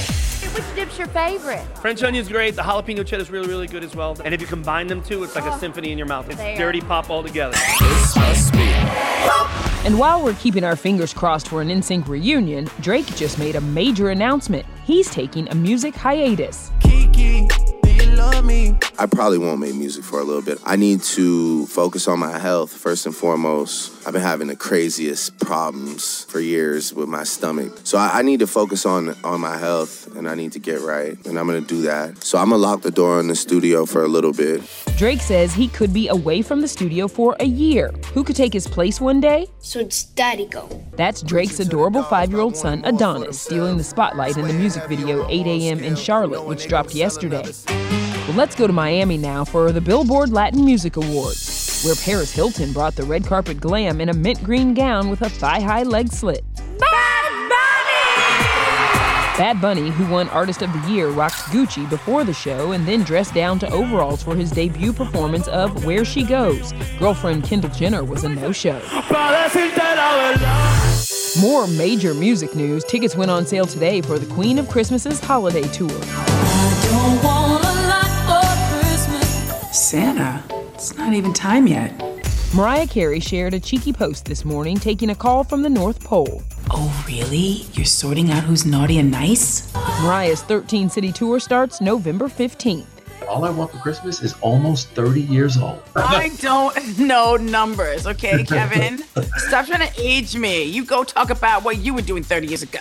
Which 0.55 0.75
dip's 0.75 0.99
your 0.99 1.09
favorite? 1.09 1.65
French 1.79 2.03
onion's 2.03 2.29
great. 2.29 2.55
The 2.55 2.63
jalapeno 2.63 3.05
cheddar 3.05 3.23
is 3.23 3.31
really, 3.31 3.49
really 3.49 3.67
good 3.67 3.83
as 3.83 3.97
well. 3.97 4.17
And 4.25 4.35
if 4.35 4.41
you 4.41 4.47
combine 4.47 4.87
them 4.87 5.03
two, 5.03 5.25
it's 5.25 5.35
like 5.35 5.45
a 5.45 5.53
oh, 5.55 5.59
symphony 5.59 5.91
in 5.91 5.99
your 5.99 6.07
mouth. 6.07 6.29
It's 6.29 6.37
There. 6.37 6.57
dirty 6.57 6.81
pop 6.81 7.11
all 7.11 7.23
together. 7.23 7.57
And 9.85 9.99
while 9.99 10.25
we're 10.25 10.33
keeping 10.35 10.65
our 10.65 10.77
fingers 10.77 11.13
crossed 11.13 11.49
for 11.49 11.61
an 11.61 11.69
NSYNC 11.69 12.09
reunion, 12.09 12.71
Drake 12.81 13.07
just 13.17 13.39
made 13.39 13.55
a 13.55 13.61
major 13.61 14.09
announcement. 14.09 14.65
He's 14.87 15.11
taking 15.11 15.47
a 15.51 15.55
music 15.55 15.95
hiatus. 15.95 16.71
Kiki, 16.81 17.47
love 18.25 18.45
me? 18.45 18.77
I 18.99 19.07
probably 19.07 19.39
won't 19.39 19.61
make 19.61 19.75
music 19.75 20.05
for 20.05 20.21
a 20.21 20.25
little 20.25 20.43
bit. 20.43 20.59
I 20.65 20.77
need 20.77 21.03
to 21.03 21.67
focus 21.67 22.07
on 22.07 22.19
my 22.19 22.39
health 22.39 22.73
first 22.73 23.07
and 23.07 23.15
foremost. 23.15 24.07
I've 24.07 24.13
been 24.13 24.23
having 24.23 24.49
the 24.49 24.57
craziest 24.57 25.39
problems 25.41 26.25
for 26.25 26.41
years 26.41 26.95
with 26.95 27.09
my 27.09 27.25
stomach. 27.25 27.81
So 27.85 27.99
I, 27.99 28.21
I 28.21 28.23
need 28.23 28.41
to 28.41 28.47
focus 28.47 28.87
on 28.87 29.17
on 29.25 29.41
my 29.41 29.57
health 29.59 30.15
and 30.17 30.29
I 30.29 30.35
need 30.35 30.53
to 30.53 30.59
get 30.59 30.81
right. 30.81 31.17
And 31.27 31.39
I'm 31.39 31.47
gonna 31.47 31.61
do 31.61 31.83
that. 31.83 32.23
So 32.23 32.39
I'm 32.39 32.51
gonna 32.51 32.63
lock 32.63 32.83
the 32.83 32.91
door 32.91 33.19
in 33.21 33.29
the 33.29 33.35
studio 33.35 33.85
for 33.85 34.05
a 34.05 34.09
little 34.09 34.33
bit. 34.33 34.63
Drake 34.97 35.21
says 35.21 35.53
he 35.53 35.69
could 35.69 35.93
be 35.93 36.09
away 36.09 36.41
from 36.41 36.61
the 36.61 36.69
studio 36.69 37.09
for 37.09 37.37
a 37.41 37.47
year. 37.47 37.93
Who 38.13 38.23
could 38.23 38.37
take 38.37 38.53
his 38.53 38.69
place 38.69 39.01
one 39.01 39.21
day? 39.21 39.49
So 39.59 39.81
it's 39.81 40.05
daddy 40.05 40.47
go. 40.47 40.69
That's 40.93 41.21
Drake's 41.23 41.59
adorable 41.59 42.05
five 42.05 42.31
year 42.31 42.41
old 42.41 42.57
son, 42.57 42.83
Adonis, 42.85 43.41
stealing 43.41 43.77
the 43.77 43.85
spotlight 43.85 44.37
in 44.37 44.47
the 44.47 44.55
music 44.55 44.87
video 44.89 45.27
8 45.29 45.47
a.m. 45.47 45.81
in 45.81 45.97
Charlotte, 45.97 46.45
which 46.47 46.69
dropped 46.69 46.95
yesterday. 46.95 47.45
Well, 48.27 48.39
let's 48.39 48.55
go 48.55 48.67
to 48.67 48.73
Miami 48.73 49.19
now 49.19 49.45
for 49.45 49.71
the 49.71 49.83
Billboard 49.83 50.31
Latin 50.31 50.65
Music 50.65 50.97
Awards, 50.97 51.83
where 51.85 51.95
Paris 51.95 52.33
Hilton 52.33 52.73
brought 52.73 52.97
the 52.97 53.03
red 53.03 53.27
carpet 53.27 53.61
glam 53.61 54.01
in 54.01 54.09
a 54.09 54.15
mint 54.15 54.43
green 54.43 54.73
gown 54.73 55.11
with 55.11 55.21
a 55.21 55.29
thigh 55.29 55.61
high 55.61 55.83
leg 55.83 56.11
slit. 56.11 56.43
Bad 59.37 59.61
Bunny, 59.61 59.91
who 59.91 60.11
won 60.11 60.31
Artist 60.31 60.63
of 60.63 60.73
the 60.73 60.91
Year, 60.91 61.11
rocked 61.11 61.35
Gucci 61.51 61.87
before 61.91 62.25
the 62.25 62.33
show 62.33 62.73
and 62.73 62.89
then 62.89 63.03
dressed 63.03 63.35
down 63.35 63.59
to 63.59 63.71
overalls 63.71 64.23
for 64.23 64.35
his 64.35 64.51
debut 64.51 64.95
performance 64.95 65.47
of 65.49 65.85
Where 65.85 66.07
She 66.07 66.23
Goes. 66.25 66.73
Girlfriend 66.99 67.45
Kendall 67.45 67.71
Jenner 67.71 68.05
was 68.05 68.25
a 68.25 68.31
no 68.31 68.53
show. 68.53 68.81
More 71.41 71.67
major 71.67 72.15
music 72.15 72.55
news. 72.55 72.85
Tickets 72.85 73.17
went 73.17 73.31
on 73.31 73.45
sale 73.45 73.67
today 73.67 74.01
for 74.01 74.19
the 74.19 74.33
Queen 74.33 74.59
of 74.59 74.69
Christmas's 74.71 75.21
holiday 75.21 75.69
tour. 75.69 75.91
Not 81.15 81.19
even 81.19 81.33
time 81.33 81.69
yet. 81.69 81.93
Mariah 82.55 82.89
Carey 82.89 83.21
shared 83.21 83.55
a 83.55 83.61
cheeky 83.61 83.93
post 83.93 84.25
this 84.25 84.45
morning 84.45 84.77
taking 84.77 85.11
a 85.11 85.15
call 85.15 85.45
from 85.45 85.63
the 85.63 85.71
North 85.71 86.03
Pole. 86.03 86.43
Oh, 86.71 87.05
really? 87.07 87.67
You're 87.73 87.85
sorting 87.85 88.33
out 88.33 88.43
who's 88.43 88.67
naughty 88.67 88.99
and 88.99 89.13
nice? 89.13 89.73
Mariah's 90.03 90.43
13 90.43 90.91
city 90.91 91.13
tour 91.13 91.39
starts 91.39 91.81
November 91.81 92.27
15th. 92.27 92.87
All 93.29 93.45
I 93.45 93.51
Want 93.51 93.71
for 93.71 93.79
Christmas 93.79 94.23
is 94.23 94.35
almost 94.41 94.89
30 94.91 95.21
years 95.23 95.57
old. 95.57 95.83
I 95.95 96.31
don't 96.41 96.99
know 96.99 97.37
numbers, 97.37 98.07
okay, 98.09 98.43
Kevin? 98.49 98.99
Stop 99.37 99.67
trying 99.67 99.89
to 99.89 99.93
age 99.97 100.37
me. 100.37 100.65
You 100.65 100.85
go 100.85 101.05
talk 101.05 101.31
about 101.31 101.63
what 101.65 101.79
you 101.79 101.95
were 101.95 102.03
doing 102.03 102.25
30 102.25 102.49
years 102.49 102.63
ago. 102.63 102.81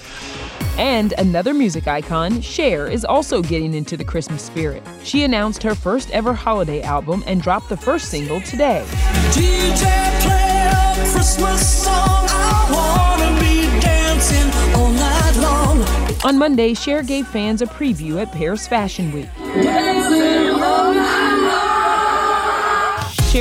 And 0.78 1.14
another 1.18 1.54
music 1.54 1.88
icon, 1.88 2.42
Cher, 2.42 2.88
is 2.88 3.06
also 3.06 3.42
getting 3.42 3.74
into 3.74 3.96
the 3.96 4.04
Christmas 4.04 4.42
spirit. 4.42 4.82
She 5.04 5.24
announced 5.24 5.62
her 5.64 5.76
first 5.76 6.10
ever 6.12 6.34
holiday 6.34 6.82
album 6.82 7.24
and 7.28 7.42
dropped 7.42 7.70
the 7.70 7.78
first 7.78 8.10
single 8.10 8.42
today. 8.42 8.84
DJ 9.32 9.84
play 10.22 10.72
a 10.72 11.12
Christmas 11.12 11.84
song. 11.84 11.94
I 11.96 12.70
wanna 12.74 13.40
be 13.40 13.80
dancing 13.80 14.50
all 14.76 14.90
night 14.90 15.36
long. 15.38 15.84
On 16.26 16.38
Monday, 16.38 16.74
Cher 16.74 17.04
gave 17.04 17.28
fans 17.28 17.62
a 17.62 17.66
preview 17.66 18.22
at 18.22 18.32
Paris 18.32 18.68
Fashion 18.68 19.12
Week. 19.12 19.30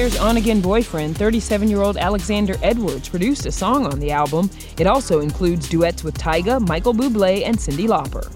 Cher's 0.03 0.19
on 0.19 0.37
again 0.37 0.61
boyfriend, 0.61 1.17
37 1.17 1.69
year 1.69 1.81
old 1.81 1.97
Alexander 1.97 2.57
Edwards, 2.61 3.09
produced 3.09 3.47
a 3.47 3.53
song 3.53 3.87
on 3.87 4.01
the 4.01 4.11
album. 4.11 4.51
It 4.77 4.89
also 4.89 5.21
includes 5.21 5.69
duets 5.69 6.03
with 6.03 6.19
Tyga, 6.19 6.61
Michael 6.67 6.93
Bublé, 6.93 7.47
and 7.47 7.57
Cyndi 7.57 7.87
Lauper. 7.87 8.27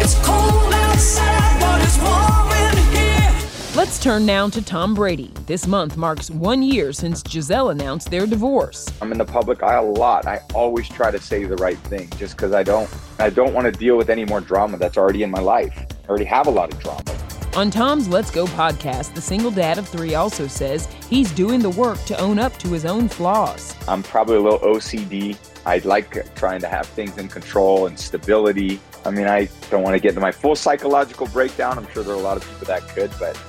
It's 0.00 0.14
cold 0.24 0.72
outside, 0.72 1.58
but 1.58 1.82
it's 1.82 1.98
warm 1.98 2.52
in 2.52 2.76
here. 2.94 3.74
Let's 3.74 3.98
turn 3.98 4.26
now 4.26 4.48
to 4.48 4.62
Tom 4.64 4.94
Brady. 4.94 5.32
This 5.46 5.66
month 5.66 5.96
marks 5.96 6.30
one 6.30 6.62
year 6.62 6.92
since 6.92 7.20
Gisele 7.24 7.70
announced 7.70 8.12
their 8.12 8.24
divorce. 8.24 8.86
I'm 9.02 9.10
in 9.10 9.18
the 9.18 9.24
public 9.24 9.64
eye 9.64 9.74
a 9.74 9.82
lot. 9.82 10.24
I 10.24 10.38
always 10.54 10.88
try 10.88 11.10
to 11.10 11.20
say 11.20 11.42
the 11.46 11.56
right 11.56 11.78
thing 11.78 12.08
just 12.16 12.36
because 12.36 12.52
I 12.52 12.62
don't 12.62 12.88
I 13.18 13.30
don't 13.30 13.54
want 13.54 13.64
to 13.64 13.72
deal 13.72 13.96
with 13.96 14.08
any 14.08 14.24
more 14.24 14.40
drama 14.40 14.78
that's 14.78 14.96
already 14.96 15.24
in 15.24 15.32
my 15.32 15.40
life. 15.40 15.84
I 16.04 16.08
already 16.08 16.26
have 16.26 16.46
a 16.46 16.50
lot 16.52 16.72
of 16.72 16.78
drama. 16.78 17.27
On 17.56 17.70
Tom's 17.70 18.08
Let's 18.08 18.30
Go 18.30 18.46
podcast, 18.46 19.14
the 19.14 19.20
single 19.20 19.50
dad 19.50 19.78
of 19.78 19.88
three 19.88 20.14
also 20.14 20.46
says 20.46 20.86
he's 21.08 21.32
doing 21.32 21.60
the 21.60 21.70
work 21.70 21.98
to 22.04 22.16
own 22.20 22.38
up 22.38 22.56
to 22.58 22.68
his 22.68 22.84
own 22.84 23.08
flaws. 23.08 23.74
I'm 23.88 24.02
probably 24.02 24.36
a 24.36 24.40
little 24.40 24.60
OCD. 24.60 25.36
I 25.66 25.78
like 25.78 26.34
trying 26.36 26.60
to 26.60 26.68
have 26.68 26.86
things 26.86 27.18
in 27.18 27.26
control 27.26 27.86
and 27.86 27.98
stability. 27.98 28.80
I 29.04 29.10
mean, 29.10 29.26
I 29.26 29.48
don't 29.70 29.82
want 29.82 29.94
to 29.94 30.00
get 30.00 30.10
into 30.10 30.20
my 30.20 30.30
full 30.30 30.54
psychological 30.54 31.26
breakdown. 31.28 31.78
I'm 31.78 31.88
sure 31.88 32.04
there 32.04 32.14
are 32.14 32.18
a 32.18 32.22
lot 32.22 32.36
of 32.36 32.48
people 32.48 32.66
that 32.66 32.86
could, 32.90 33.10
but 33.18 33.40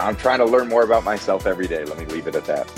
I'm 0.00 0.16
trying 0.16 0.38
to 0.38 0.46
learn 0.46 0.68
more 0.68 0.82
about 0.82 1.04
myself 1.04 1.46
every 1.46 1.68
day. 1.68 1.84
Let 1.84 1.98
me 1.98 2.06
leave 2.06 2.26
it 2.26 2.34
at 2.34 2.46
that. 2.46 2.68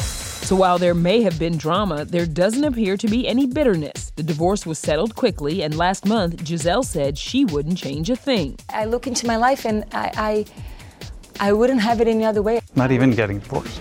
So 0.46 0.54
while 0.54 0.78
there 0.78 0.94
may 0.94 1.22
have 1.22 1.40
been 1.40 1.58
drama, 1.58 2.04
there 2.04 2.24
doesn't 2.24 2.62
appear 2.62 2.96
to 2.98 3.08
be 3.08 3.26
any 3.26 3.48
bitterness. 3.48 4.12
The 4.14 4.22
divorce 4.22 4.64
was 4.64 4.78
settled 4.78 5.16
quickly, 5.16 5.64
and 5.64 5.76
last 5.76 6.06
month, 6.06 6.44
Gisele 6.44 6.84
said 6.84 7.18
she 7.18 7.44
wouldn't 7.44 7.78
change 7.78 8.10
a 8.10 8.14
thing. 8.14 8.56
I 8.70 8.84
look 8.84 9.08
into 9.08 9.26
my 9.26 9.38
life 9.38 9.64
and 9.64 9.84
I, 9.90 10.46
I, 11.40 11.48
I 11.48 11.52
wouldn't 11.52 11.80
have 11.80 12.00
it 12.00 12.06
any 12.06 12.24
other 12.24 12.42
way. 12.42 12.60
Not 12.76 12.92
even 12.92 13.10
getting 13.10 13.40
divorced. 13.40 13.80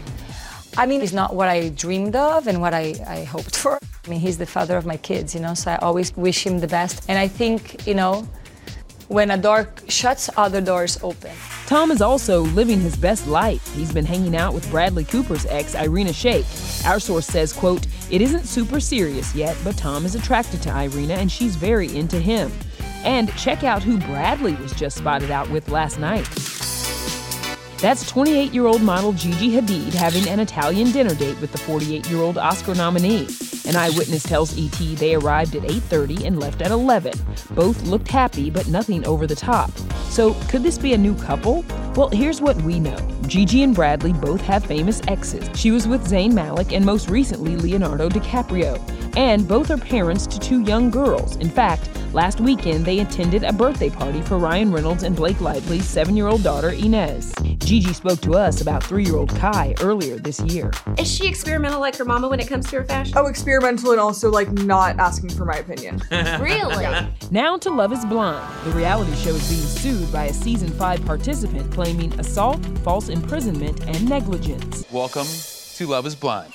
I 0.75 0.87
mean, 0.87 1.01
it's 1.01 1.13
not 1.13 1.35
what 1.35 1.49
I 1.49 1.69
dreamed 1.69 2.15
of 2.15 2.47
and 2.47 2.59
what 2.59 2.73
I, 2.73 2.95
I 3.05 3.25
hoped 3.25 3.55
for. 3.55 3.77
I 4.03 4.09
mean, 4.09 4.19
he's 4.19 4.39
the 4.39 4.47
father 4.47 4.75
of 4.75 4.87
my 4.87 4.97
kids, 4.97 5.35
you 5.35 5.41
know, 5.41 5.53
so 5.53 5.69
I 5.69 5.75
always 5.75 6.17
wish 6.17 6.47
him 6.47 6.61
the 6.61 6.67
best. 6.67 7.05
And 7.07 7.19
I 7.19 7.27
think, 7.27 7.85
you 7.85 7.93
know, 7.93 8.27
when 9.07 9.31
a 9.31 9.37
door 9.37 9.69
shuts, 9.87 10.29
other 10.37 10.61
doors 10.61 10.97
open. 11.03 11.31
Tom 11.67 11.91
is 11.91 12.01
also 12.01 12.41
living 12.41 12.79
his 12.79 12.95
best 12.95 13.27
life. 13.27 13.73
He's 13.75 13.93
been 13.93 14.05
hanging 14.05 14.35
out 14.35 14.53
with 14.53 14.69
Bradley 14.69 15.03
Cooper's 15.03 15.45
ex, 15.47 15.75
Irina 15.75 16.11
Shayk. 16.11 16.45
Our 16.85 16.99
source 16.99 17.27
says, 17.27 17.53
quote, 17.53 17.85
it 18.11 18.21
isn't 18.21 18.45
super 18.45 18.79
serious 18.79 19.33
yet, 19.35 19.57
but 19.63 19.77
Tom 19.77 20.05
is 20.05 20.15
attracted 20.15 20.61
to 20.63 20.69
Irina 20.69 21.15
and 21.15 21.31
she's 21.31 21.55
very 21.55 21.95
into 21.95 22.19
him. 22.19 22.51
And 23.03 23.35
check 23.35 23.63
out 23.63 23.83
who 23.83 23.97
Bradley 23.99 24.55
was 24.55 24.73
just 24.73 24.97
spotted 24.97 25.31
out 25.31 25.49
with 25.49 25.69
last 25.69 25.99
night. 25.99 26.27
That's 27.85 28.09
28 28.09 28.51
year 28.51 28.65
old 28.65 28.81
model 28.81 29.13
Gigi 29.13 29.51
Hadid 29.51 29.93
having 29.93 30.27
an 30.27 30.39
Italian 30.39 30.91
dinner 30.91 31.13
date 31.13 31.39
with 31.39 31.51
the 31.51 31.59
48 31.59 32.09
year 32.09 32.19
old 32.19 32.35
Oscar 32.35 32.73
nominee. 32.73 33.27
An 33.67 33.75
eyewitness 33.75 34.23
tells 34.23 34.57
ET 34.57 34.95
they 34.95 35.13
arrived 35.13 35.55
at 35.55 35.61
8:30 35.65 36.25
and 36.25 36.39
left 36.39 36.63
at 36.63 36.71
11. 36.71 37.13
Both 37.51 37.83
looked 37.83 38.07
happy, 38.07 38.49
but 38.49 38.67
nothing 38.69 39.05
over 39.05 39.27
the 39.27 39.35
top. 39.35 39.69
So, 40.09 40.33
could 40.49 40.63
this 40.63 40.79
be 40.79 40.93
a 40.93 40.97
new 40.97 41.13
couple? 41.13 41.63
Well, 41.95 42.09
here's 42.09 42.41
what 42.41 42.59
we 42.63 42.79
know. 42.79 42.97
Gigi 43.27 43.61
and 43.61 43.75
Bradley 43.75 44.13
both 44.13 44.41
have 44.41 44.65
famous 44.65 44.99
exes. 45.07 45.47
She 45.53 45.69
was 45.69 45.87
with 45.87 46.09
Zayn 46.09 46.33
Malik 46.33 46.73
and 46.73 46.83
most 46.83 47.07
recently 47.07 47.55
Leonardo 47.55 48.09
DiCaprio. 48.09 48.81
And 49.17 49.47
both 49.47 49.71
are 49.71 49.77
parents 49.77 50.27
to 50.27 50.37
two 50.37 50.61
young 50.61 50.89
girls. 50.89 51.37
In 51.37 51.49
fact, 51.49 51.89
last 52.13 52.41
weekend 52.41 52.83
they 52.83 52.99
attended 52.99 53.43
a 53.43 53.53
birthday 53.53 53.89
party 53.89 54.21
for 54.21 54.37
Ryan 54.37 54.73
Reynolds 54.73 55.03
and 55.03 55.15
Blake 55.15 55.39
Lively's 55.39 55.85
seven 55.87 56.17
year 56.17 56.27
old 56.27 56.43
daughter 56.43 56.71
Inez. 56.71 57.33
Gigi 57.59 57.93
spoke 57.93 58.19
to 58.21 58.33
us 58.33 58.59
about 58.59 58.83
three 58.83 59.05
year 59.05 59.15
old 59.15 59.29
Khai 59.31 59.73
earlier 59.81 60.17
this 60.17 60.41
year. 60.41 60.69
Is 60.97 61.09
she 61.09 61.27
experimental 61.27 61.79
like 61.79 61.95
her 61.95 62.03
mama 62.03 62.27
when 62.27 62.41
it 62.41 62.47
comes 62.47 62.69
to 62.71 62.77
her 62.77 62.83
fashion? 62.83 63.13
Oh, 63.17 63.27
experimental 63.27 63.91
and 63.91 64.01
also 64.01 64.29
like 64.29 64.51
not 64.51 64.99
asking 64.99 65.29
for 65.29 65.45
my 65.45 65.57
opinion. 65.57 66.01
really? 66.11 66.85
Now 67.31 67.57
to 67.57 67.69
Love 67.69 67.93
is 67.93 68.03
Blind. 68.05 68.65
The 68.65 68.71
reality 68.71 69.15
show 69.15 69.31
is 69.31 69.49
being 69.49 69.61
sued 69.61 70.11
by 70.11 70.25
a 70.25 70.33
season 70.33 70.69
5 70.71 71.05
participant 71.05 71.71
claiming 71.71 72.11
assault, 72.19 72.63
false 72.83 73.07
imprisonment, 73.07 73.79
and 73.87 74.09
negligence. 74.09 74.83
Welcome 74.91 75.27
to 75.75 75.87
Love 75.87 76.05
is 76.05 76.15
Blind. 76.15 76.53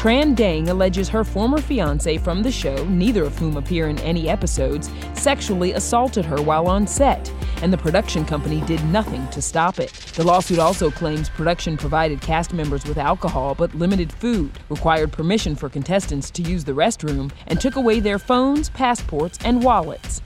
Tran 0.00 0.34
Dang 0.34 0.70
alleges 0.70 1.10
her 1.10 1.24
former 1.24 1.60
fiance 1.60 2.16
from 2.16 2.42
the 2.42 2.50
show, 2.50 2.86
neither 2.86 3.22
of 3.22 3.36
whom 3.36 3.58
appear 3.58 3.86
in 3.86 3.98
any 3.98 4.30
episodes, 4.30 4.88
sexually 5.12 5.72
assaulted 5.72 6.24
her 6.24 6.40
while 6.40 6.68
on 6.68 6.86
set, 6.86 7.30
and 7.60 7.70
the 7.70 7.76
production 7.76 8.24
company 8.24 8.62
did 8.62 8.82
nothing 8.86 9.28
to 9.28 9.42
stop 9.42 9.78
it. 9.78 9.92
The 10.14 10.24
lawsuit 10.24 10.58
also 10.58 10.90
claims 10.90 11.28
production 11.28 11.76
provided 11.76 12.22
cast 12.22 12.54
members 12.54 12.86
with 12.86 12.96
alcohol 12.96 13.54
but 13.54 13.74
limited 13.74 14.10
food, 14.10 14.50
required 14.70 15.12
permission 15.12 15.54
for 15.54 15.68
contestants 15.68 16.30
to 16.30 16.42
use 16.44 16.64
the 16.64 16.72
restroom, 16.72 17.30
and 17.48 17.60
took 17.60 17.76
away 17.76 18.00
their 18.00 18.18
phones, 18.18 18.70
passports, 18.70 19.38
and 19.44 19.62
wallets. 19.62 20.22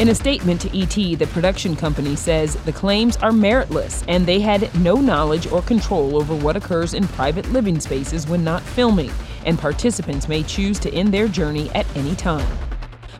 In 0.00 0.08
a 0.08 0.14
statement 0.14 0.62
to 0.62 0.80
ET, 0.80 1.18
the 1.18 1.26
production 1.26 1.76
company 1.76 2.16
says 2.16 2.54
the 2.64 2.72
claims 2.72 3.18
are 3.18 3.32
meritless 3.32 4.02
and 4.08 4.24
they 4.24 4.40
had 4.40 4.74
no 4.80 4.94
knowledge 4.94 5.46
or 5.52 5.60
control 5.60 6.16
over 6.16 6.34
what 6.34 6.56
occurs 6.56 6.94
in 6.94 7.06
private 7.06 7.46
living 7.52 7.78
spaces 7.78 8.26
when 8.26 8.42
not 8.42 8.62
filming, 8.62 9.10
and 9.44 9.58
participants 9.58 10.26
may 10.26 10.42
choose 10.42 10.78
to 10.78 10.94
end 10.94 11.12
their 11.12 11.28
journey 11.28 11.68
at 11.72 11.84
any 11.94 12.16
time. 12.16 12.48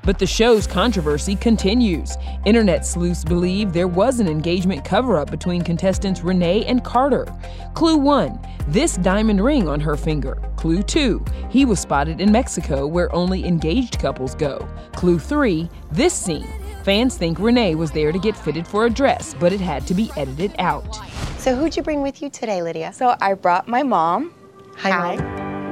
But 0.05 0.19
the 0.19 0.27
show's 0.27 0.67
controversy 0.67 1.37
continues. 1.37 2.17
Internet 2.47 2.87
sleuths 2.87 3.25
believe 3.25 3.75
there 3.75 3.87
was 3.87 4.19
an 4.19 4.27
engagement 4.27 4.83
cover 4.83 5.19
up 5.19 5.31
between 5.31 5.61
contestants 5.61 6.23
Renee 6.23 6.65
and 6.65 6.83
Carter. 6.83 7.27
Clue 7.75 7.99
1 7.99 8.41
this 8.69 8.97
diamond 8.99 9.43
ring 9.43 9.69
on 9.69 9.81
her 9.81 9.97
finger. 9.97 10.41
Clue 10.57 10.83
2 10.83 11.23
he 11.51 11.67
was 11.67 11.79
spotted 11.79 12.23
in 12.23 12.33
Mexico 12.33 12.87
where 12.87 13.15
only 13.15 13.45
engaged 13.45 13.99
couples 13.99 14.35
go. 14.35 14.67
Clue 14.93 15.19
3 15.19 15.69
this 15.93 16.15
scene. 16.15 16.49
Fans 16.85 17.19
think 17.19 17.39
Renee 17.39 17.75
was 17.75 17.91
there 17.91 18.11
to 18.11 18.19
get 18.19 18.35
fitted 18.35 18.67
for 18.67 18.87
a 18.87 18.91
dress, 18.91 19.35
but 19.39 19.53
it 19.53 19.61
had 19.61 19.87
to 19.87 19.95
be 19.95 20.11
edited 20.17 20.55
out. 20.59 20.99
So, 21.37 21.55
who'd 21.55 21.77
you 21.77 21.83
bring 21.83 22.01
with 22.01 22.23
you 22.23 22.31
today, 22.31 22.63
Lydia? 22.63 22.93
So 22.93 23.17
I 23.21 23.35
brought 23.35 23.69
my 23.69 23.83
mom. 23.83 24.35
Hi, 24.77 25.17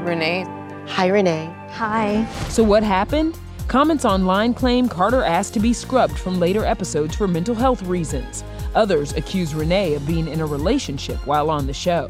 Renee. 0.03 0.45
Hi, 0.87 1.07
Renee. 1.07 1.55
Hi. 1.71 2.27
So, 2.49 2.63
what 2.63 2.83
happened? 2.83 3.39
Comments 3.69 4.05
online 4.05 4.55
claim 4.55 4.89
Carter 4.89 5.23
asked 5.23 5.55
to 5.55 5.61
be 5.61 5.73
scrubbed 5.73 6.19
from 6.19 6.39
later 6.39 6.65
episodes 6.65 7.15
for 7.15 7.27
mental 7.27 7.55
health 7.55 7.83
reasons. 7.83 8.45
Others 8.75 9.13
accuse 9.15 9.55
Renee 9.55 9.95
of 9.95 10.07
being 10.07 10.29
in 10.29 10.41
a 10.41 10.47
relationship 10.47 11.19
while 11.27 11.51
on 11.51 11.67
the 11.67 11.75
show. 11.75 12.09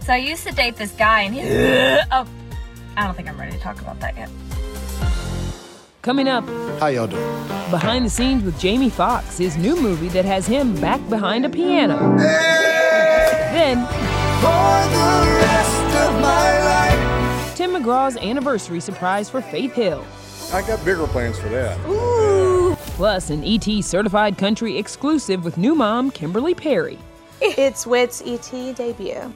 So 0.00 0.12
I 0.12 0.18
used 0.18 0.46
to 0.46 0.52
date 0.52 0.76
this 0.76 0.92
guy, 0.92 1.22
and 1.22 1.34
he. 1.34 1.40
oh, 2.12 2.26
I 2.96 3.04
don't 3.04 3.14
think 3.14 3.28
I'm 3.28 3.38
ready 3.38 3.52
to 3.52 3.58
talk 3.58 3.80
about 3.80 4.00
that 4.00 4.16
yet. 4.16 4.28
Coming 6.02 6.28
up, 6.28 6.44
How 6.80 6.86
y'all 6.86 7.06
doing? 7.06 7.22
behind 7.70 8.06
the 8.06 8.10
scenes 8.10 8.42
with 8.42 8.58
Jamie 8.58 8.88
Foxx, 8.88 9.36
his 9.36 9.56
new 9.58 9.76
movie 9.76 10.08
that 10.08 10.24
has 10.24 10.46
him 10.46 10.74
back 10.80 11.06
behind 11.10 11.44
a 11.44 11.48
piano. 11.50 12.16
Then, 13.52 13.86
Tim 17.54 17.72
McGraw's 17.72 18.16
anniversary 18.16 18.80
surprise 18.80 19.28
for 19.28 19.42
Faith 19.42 19.74
Hill. 19.74 20.04
I 20.54 20.62
got 20.62 20.82
bigger 20.84 21.06
plans 21.06 21.38
for 21.38 21.48
that. 21.50 21.78
Ooh. 21.86 22.74
Plus, 22.96 23.28
an 23.30 23.44
ET 23.44 23.82
certified 23.84 24.38
country 24.38 24.78
exclusive 24.78 25.44
with 25.44 25.58
new 25.58 25.74
mom 25.74 26.10
Kimberly 26.10 26.54
Perry. 26.54 26.98
It's 27.42 27.86
Whit's 27.86 28.22
ET 28.24 28.50
debut. 28.74 29.32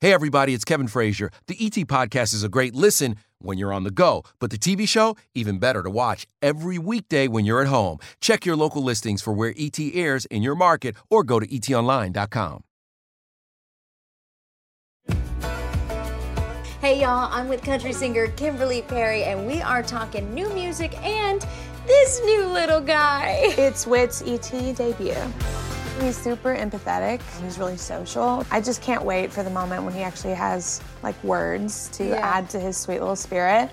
Hey, 0.00 0.12
everybody, 0.12 0.54
it's 0.54 0.64
Kevin 0.64 0.86
Frazier. 0.86 1.32
The 1.48 1.56
ET 1.58 1.72
Podcast 1.88 2.32
is 2.32 2.44
a 2.44 2.48
great 2.48 2.72
listen 2.72 3.16
when 3.38 3.58
you're 3.58 3.72
on 3.72 3.82
the 3.82 3.90
go, 3.90 4.22
but 4.38 4.52
the 4.52 4.56
TV 4.56 4.88
show, 4.88 5.16
even 5.34 5.58
better 5.58 5.82
to 5.82 5.90
watch 5.90 6.24
every 6.40 6.78
weekday 6.78 7.26
when 7.26 7.44
you're 7.44 7.60
at 7.60 7.66
home. 7.66 7.98
Check 8.20 8.46
your 8.46 8.54
local 8.54 8.80
listings 8.80 9.22
for 9.22 9.32
where 9.32 9.52
ET 9.58 9.76
airs 9.80 10.24
in 10.26 10.44
your 10.44 10.54
market 10.54 10.94
or 11.10 11.24
go 11.24 11.40
to 11.40 11.48
etonline.com. 11.48 12.62
Hey 16.80 17.00
y'all, 17.00 17.28
I'm 17.32 17.48
with 17.48 17.64
country 17.64 17.92
singer 17.92 18.28
Kimberly 18.28 18.82
Perry, 18.82 19.24
and 19.24 19.48
we 19.48 19.60
are 19.60 19.82
talking 19.82 20.32
new 20.32 20.48
music 20.50 20.96
and 21.02 21.44
this 21.88 22.20
new 22.24 22.46
little 22.46 22.80
guy? 22.80 23.34
It's 23.58 23.84
Whit's 23.84 24.22
ET 24.22 24.76
debut. 24.76 25.16
He's 26.00 26.16
super 26.16 26.54
empathetic. 26.54 27.20
He's 27.42 27.58
really 27.58 27.76
social. 27.76 28.44
I 28.50 28.60
just 28.60 28.80
can't 28.82 29.04
wait 29.04 29.32
for 29.32 29.42
the 29.42 29.50
moment 29.50 29.82
when 29.84 29.92
he 29.92 30.02
actually 30.02 30.34
has 30.34 30.80
like 31.02 31.22
words 31.24 31.88
to 31.94 32.04
Yeah. 32.04 32.16
add 32.22 32.48
to 32.50 32.60
his 32.60 32.76
sweet 32.76 33.00
little 33.00 33.16
spirit. 33.16 33.68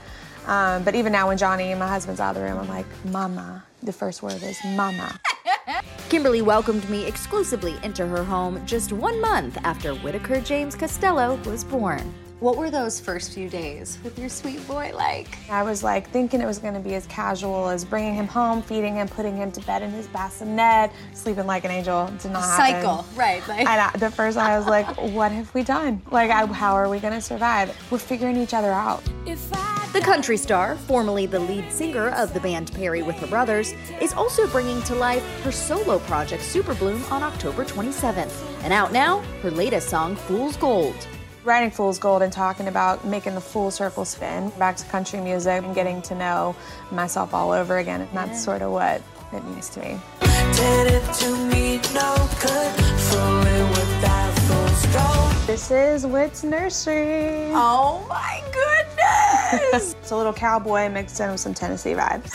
Um, 0.48 0.84
but 0.84 0.96
even 0.96 1.12
now, 1.12 1.28
when 1.28 1.38
Johnny, 1.38 1.74
my 1.76 1.88
husband's 1.88 2.20
out 2.20 2.36
of 2.36 2.42
the 2.42 2.48
room, 2.48 2.60
I'm 2.60 2.68
like, 2.68 2.86
Mama. 3.06 3.64
The 3.84 3.94
first 3.94 4.24
word 4.24 4.42
is 4.42 4.58
Mama. 4.66 5.20
Kimberly 6.10 6.42
welcomed 6.42 6.88
me 6.90 7.06
exclusively 7.06 7.76
into 7.84 8.06
her 8.08 8.24
home 8.24 8.64
just 8.66 8.92
one 8.92 9.20
month 9.22 9.58
after 9.64 9.94
Whitaker 9.96 10.42
James 10.42 10.76
Costello 10.76 11.36
was 11.46 11.64
born. 11.64 12.12
What 12.46 12.58
were 12.58 12.70
those 12.70 13.00
first 13.00 13.34
few 13.34 13.50
days 13.50 13.98
with 14.04 14.20
your 14.20 14.30
sweet 14.30 14.68
boy 14.68 14.92
like? 14.94 15.36
I 15.50 15.64
was 15.64 15.82
like 15.82 16.12
thinking 16.12 16.42
it 16.42 16.46
was 16.46 16.60
going 16.60 16.76
to 16.76 16.80
be 16.80 16.94
as 16.94 17.08
casual 17.08 17.70
as 17.70 17.84
bringing 17.84 18.14
him 18.14 18.28
home, 18.28 18.62
feeding 18.62 18.94
him, 18.94 19.08
putting 19.08 19.36
him 19.36 19.52
to 19.54 19.62
bed 19.62 19.82
in 19.82 19.90
his 19.90 20.06
bassinet, 20.06 20.92
sleeping 21.16 21.48
like 21.48 21.66
an 21.66 21.72
angel. 21.72 22.06
Did 22.22 22.34
not 22.34 22.44
happen. 22.44 22.84
Cycle, 22.84 23.06
right? 23.16 23.48
Like 23.48 23.68
And 23.68 23.82
I, 23.82 23.90
the 23.98 24.12
first 24.12 24.38
time 24.38 24.52
I 24.52 24.60
was 24.60 24.68
like, 24.68 24.86
what 25.12 25.32
have 25.32 25.52
we 25.56 25.64
done? 25.64 26.04
Like, 26.12 26.30
I, 26.30 26.46
how 26.46 26.76
are 26.76 26.88
we 26.88 27.00
going 27.00 27.16
to 27.16 27.22
survive? 27.22 27.76
We're 27.90 27.98
figuring 27.98 28.38
each 28.38 28.54
other 28.54 28.72
out. 28.72 29.02
The 29.26 30.02
country 30.02 30.38
star, 30.38 30.76
formerly 30.76 31.26
the 31.26 31.40
lead 31.40 31.72
singer 31.72 32.10
of 32.10 32.32
the 32.36 32.40
band 32.42 32.72
Perry 32.74 33.02
with 33.02 33.16
her 33.16 33.28
brothers, 33.28 33.74
is 34.00 34.14
also 34.14 34.46
bringing 34.50 34.84
to 34.84 34.94
life 34.94 35.24
her 35.42 35.52
solo 35.52 35.98
project 35.98 36.44
Super 36.44 36.76
Bloom 36.76 37.04
on 37.06 37.24
October 37.24 37.66
27th. 37.66 38.46
And 38.62 38.72
out 38.72 38.92
now, 38.92 39.22
her 39.42 39.50
latest 39.50 39.90
song 39.90 40.16
Fool's 40.16 40.58
Gold. 40.58 41.08
Writing 41.46 41.70
Fool's 41.70 42.00
Gold 42.00 42.24
and 42.24 42.34
talking 42.34 42.68
about 42.68 43.06
making 43.06 43.36
the 43.36 43.42
full 43.42 43.70
circle 43.70 44.04
spin 44.04 44.50
back 44.58 44.76
to 44.78 44.86
country 44.86 45.22
music 45.22 45.64
and 45.64 45.76
getting 45.76 46.02
to 46.02 46.16
know 46.16 46.56
myself 46.90 47.36
all 47.36 47.52
over 47.52 47.78
again. 47.78 48.02
And 48.02 48.10
that's 48.14 48.44
sort 48.44 48.64
of 48.64 48.72
what 48.72 49.00
it 49.32 49.46
means 49.46 49.70
to 49.70 49.80
me. 49.80 50.00
Did 50.22 50.94
it 50.94 51.14
to 51.14 51.38
me 51.46 51.78
no 51.94 52.16
good, 52.42 52.72
fooling 53.00 53.70
with 53.70 54.02
that 54.02 54.34
fool's 54.48 54.86
gold. 54.88 55.48
This 55.48 55.70
is 55.70 56.04
Whit's 56.08 56.44
Nursery. 56.44 57.52
Oh 57.54 58.04
my 58.10 58.42
goodness! 58.52 59.94
it's 60.02 60.10
a 60.10 60.18
little 60.18 60.34
cowboy 60.34 60.90
mixed 60.90 61.20
in 61.20 61.30
with 61.30 61.40
some 61.40 61.54
Tennessee 61.54 61.94
vibes. 61.94 62.32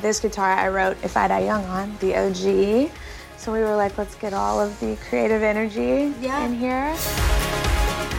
This 0.00 0.20
guitar 0.20 0.52
I 0.52 0.68
wrote 0.68 0.96
If 1.02 1.18
I 1.18 1.28
Die 1.28 1.44
Young 1.44 1.64
on, 1.66 1.94
the 1.98 2.16
OG. 2.16 2.90
So 3.36 3.52
we 3.52 3.58
were 3.58 3.76
like, 3.76 3.98
let's 3.98 4.14
get 4.14 4.32
all 4.32 4.58
of 4.58 4.80
the 4.80 4.96
creative 5.06 5.42
energy 5.42 6.14
in 6.22 6.54
here. 6.54 6.96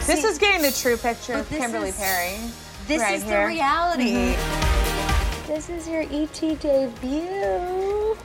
This 0.06 0.24
is 0.24 0.38
getting 0.38 0.62
the 0.62 0.70
true 0.72 0.96
picture 0.96 1.34
of 1.34 1.48
Kimberly 1.48 1.88
is- 1.90 1.96
Perry. 1.96 2.38
this 2.86 3.02
right 3.02 3.14
is 3.14 3.24
the 3.24 3.30
here. 3.30 3.46
reality. 3.46 4.34
Mhm. 4.36 5.46
This 5.48 5.68
is 5.68 5.88
your 5.88 6.02
ET 6.02 6.54
debut. 6.60 8.16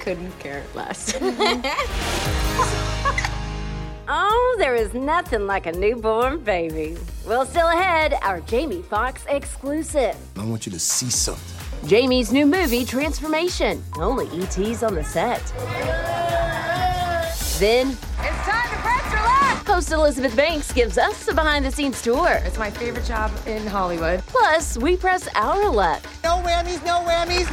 Couldn't 0.00 0.36
care 0.38 0.64
less. 0.74 1.14
Oh, 4.14 4.56
there 4.58 4.74
is 4.74 4.92
nothing 4.92 5.46
like 5.46 5.64
a 5.66 5.72
newborn 5.72 6.40
baby. 6.40 6.98
Well, 7.24 7.46
still 7.46 7.68
ahead, 7.68 8.18
our 8.22 8.40
Jamie 8.40 8.82
Foxx 8.82 9.24
exclusive. 9.28 10.16
I 10.36 10.44
want 10.44 10.66
you 10.66 10.72
to 10.72 10.78
see 10.78 11.08
something. 11.08 11.88
Jamie's 11.88 12.30
new 12.32 12.44
movie, 12.44 12.84
Transformation. 12.84 13.82
Only 13.96 14.26
ET's 14.42 14.82
on 14.82 14.96
the 14.96 15.04
set. 15.04 15.40
Then, 17.58 17.90
It's 17.90 18.00
time 18.00 18.18
to 18.18 18.18
press 18.18 18.46
relax. 18.46 18.61
Host 19.72 19.90
Elizabeth 19.90 20.36
Banks 20.36 20.70
gives 20.70 20.98
us 20.98 21.28
a 21.28 21.34
behind 21.34 21.64
the 21.64 21.70
scenes 21.70 22.02
tour. 22.02 22.28
It's 22.44 22.58
my 22.58 22.70
favorite 22.70 23.06
job 23.06 23.32
in 23.46 23.66
Hollywood. 23.66 24.20
Plus, 24.26 24.76
we 24.76 24.98
press 24.98 25.28
our 25.34 25.70
luck. 25.70 26.02
No 26.22 26.42
whammies, 26.44 26.84
no 26.84 27.00
whammies. 27.06 27.48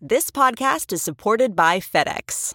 This 0.00 0.32
podcast 0.32 0.92
is 0.92 1.00
supported 1.00 1.54
by 1.54 1.78
FedEx. 1.78 2.54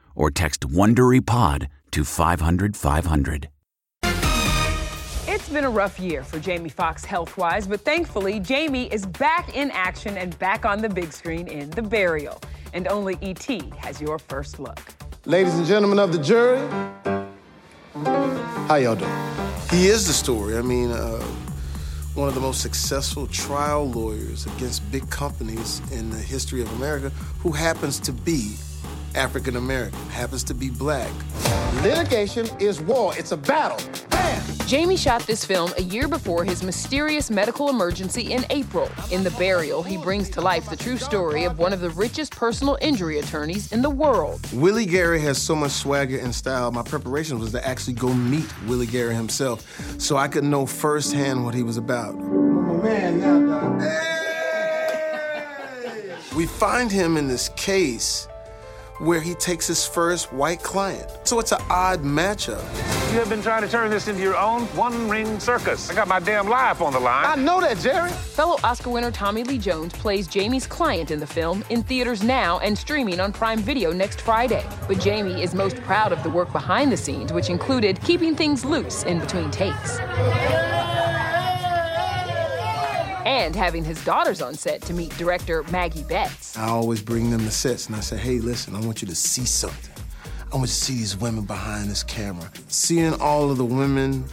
or 0.21 0.29
text 0.29 0.61
WonderyPod 0.61 1.67
to 1.89 2.03
500 2.03 2.77
500. 2.77 3.49
It's 5.27 5.49
been 5.49 5.63
a 5.63 5.69
rough 5.69 5.99
year 5.99 6.23
for 6.23 6.37
Jamie 6.37 6.69
Foxx 6.69 7.03
health 7.03 7.37
wise, 7.37 7.65
but 7.65 7.81
thankfully, 7.81 8.39
Jamie 8.39 8.85
is 8.93 9.07
back 9.07 9.55
in 9.55 9.71
action 9.71 10.19
and 10.19 10.37
back 10.37 10.63
on 10.63 10.79
the 10.79 10.89
big 10.89 11.11
screen 11.11 11.47
in 11.47 11.71
The 11.71 11.81
Burial. 11.81 12.39
And 12.73 12.87
only 12.87 13.17
E.T. 13.21 13.73
has 13.79 13.99
your 13.99 14.19
first 14.19 14.59
look. 14.59 14.79
Ladies 15.25 15.55
and 15.55 15.65
gentlemen 15.65 15.97
of 15.97 16.13
the 16.13 16.19
jury, 16.19 16.59
how 18.67 18.75
y'all 18.75 18.95
doing? 18.95 19.11
He 19.71 19.87
is 19.87 20.05
the 20.05 20.13
story. 20.13 20.55
I 20.55 20.61
mean, 20.61 20.91
uh, 20.91 21.19
one 22.13 22.27
of 22.27 22.35
the 22.35 22.41
most 22.41 22.61
successful 22.61 23.25
trial 23.25 23.89
lawyers 23.89 24.45
against 24.45 24.89
big 24.91 25.09
companies 25.09 25.81
in 25.91 26.11
the 26.11 26.17
history 26.19 26.61
of 26.61 26.71
America 26.73 27.09
who 27.39 27.51
happens 27.51 27.99
to 28.01 28.11
be 28.11 28.55
African 29.15 29.55
American, 29.55 29.99
happens 30.09 30.43
to 30.45 30.53
be 30.53 30.69
black. 30.69 31.11
Litigation 31.83 32.47
is 32.59 32.81
war, 32.81 33.13
it's 33.17 33.31
a 33.31 33.37
battle. 33.37 33.79
Jamie 34.67 34.95
shot 34.95 35.21
this 35.23 35.43
film 35.43 35.73
a 35.77 35.81
year 35.81 36.07
before 36.07 36.45
his 36.45 36.63
mysterious 36.63 37.29
medical 37.29 37.69
emergency 37.69 38.31
in 38.31 38.45
April. 38.51 38.89
In 39.11 39.23
The 39.23 39.31
Burial, 39.31 39.83
he 39.83 39.97
brings 39.97 40.29
to 40.29 40.41
life 40.41 40.69
the 40.69 40.77
true 40.77 40.97
story 40.97 41.43
of 41.43 41.57
one 41.57 41.73
of 41.73 41.81
the 41.81 41.89
richest 41.89 42.35
personal 42.35 42.77
injury 42.81 43.19
attorneys 43.19 43.73
in 43.73 43.81
the 43.81 43.89
world. 43.89 44.39
Willie 44.53 44.85
Gary 44.85 45.19
has 45.21 45.41
so 45.41 45.55
much 45.55 45.71
swagger 45.71 46.19
and 46.19 46.33
style. 46.33 46.71
My 46.71 46.83
preparation 46.83 47.37
was 47.37 47.51
to 47.51 47.67
actually 47.67 47.95
go 47.95 48.13
meet 48.13 48.47
Willie 48.65 48.85
Gary 48.85 49.13
himself 49.13 49.99
so 49.99 50.15
I 50.15 50.29
could 50.29 50.45
know 50.45 50.65
firsthand 50.65 51.43
what 51.43 51.53
he 51.53 51.63
was 51.63 51.75
about. 51.75 52.15
We 56.33 56.45
find 56.45 56.89
him 56.89 57.17
in 57.17 57.27
this 57.27 57.49
case 57.57 58.27
where 59.01 59.19
he 59.19 59.33
takes 59.33 59.65
his 59.65 59.85
first 59.85 60.31
white 60.31 60.61
client. 60.61 61.09
So 61.23 61.39
it's 61.39 61.51
an 61.51 61.61
odd 61.69 62.01
matchup. 62.01 62.61
You 63.11 63.17
have 63.17 63.29
been 63.29 63.41
trying 63.41 63.61
to 63.63 63.67
turn 63.67 63.89
this 63.89 64.07
into 64.07 64.21
your 64.21 64.37
own 64.37 64.61
one 64.67 65.09
ring 65.09 65.39
circus. 65.39 65.89
I 65.89 65.95
got 65.95 66.07
my 66.07 66.19
damn 66.19 66.47
life 66.47 66.81
on 66.81 66.93
the 66.93 66.99
line. 66.99 67.25
I 67.25 67.35
know 67.35 67.59
that, 67.59 67.77
Jerry. 67.79 68.11
Fellow 68.11 68.57
Oscar 68.63 68.89
winner 68.89 69.11
Tommy 69.11 69.43
Lee 69.43 69.57
Jones 69.57 69.91
plays 69.91 70.27
Jamie's 70.27 70.65
client 70.65 71.11
in 71.11 71.19
the 71.19 71.27
film, 71.27 71.65
in 71.69 71.83
theaters 71.83 72.23
now 72.23 72.59
and 72.59 72.77
streaming 72.77 73.19
on 73.19 73.33
Prime 73.33 73.59
Video 73.59 73.91
next 73.91 74.21
Friday. 74.21 74.65
But 74.87 74.99
Jamie 74.99 75.41
is 75.41 75.53
most 75.53 75.75
proud 75.77 76.13
of 76.13 76.23
the 76.23 76.29
work 76.29 76.51
behind 76.53 76.91
the 76.91 76.97
scenes, 76.97 77.33
which 77.33 77.49
included 77.49 77.99
keeping 78.01 78.35
things 78.35 78.63
loose 78.63 79.03
in 79.03 79.19
between 79.19 79.51
takes. 79.51 79.97
And 83.25 83.55
having 83.55 83.83
his 83.83 84.03
daughters 84.05 84.41
on 84.41 84.53
set 84.53 84.81
to 84.83 84.93
meet 84.93 85.15
director 85.17 85.63
Maggie 85.71 86.03
Betts. 86.03 86.57
I 86.57 86.67
always 86.67 87.01
bring 87.01 87.29
them 87.29 87.41
to 87.41 87.51
sets 87.51 87.87
and 87.87 87.95
I 87.95 87.99
say, 87.99 88.17
hey, 88.17 88.39
listen, 88.39 88.75
I 88.75 88.81
want 88.81 89.01
you 89.01 89.07
to 89.07 89.15
see 89.15 89.45
something. 89.45 89.93
I 90.51 90.55
want 90.57 90.63
you 90.63 90.67
to 90.67 90.73
see 90.73 90.95
these 90.95 91.17
women 91.17 91.45
behind 91.45 91.89
this 91.89 92.03
camera. 92.03 92.51
Seeing 92.67 93.13
all 93.21 93.49
of 93.49 93.57
the 93.57 93.65
women 93.65 94.25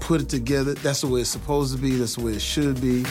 put 0.00 0.20
it 0.20 0.28
together, 0.28 0.74
that's 0.74 1.00
the 1.00 1.06
way 1.06 1.20
it's 1.20 1.30
supposed 1.30 1.74
to 1.74 1.80
be, 1.80 1.96
that's 1.96 2.16
the 2.16 2.24
way 2.24 2.32
it 2.32 2.42
should 2.42 2.80
be. 2.80 3.04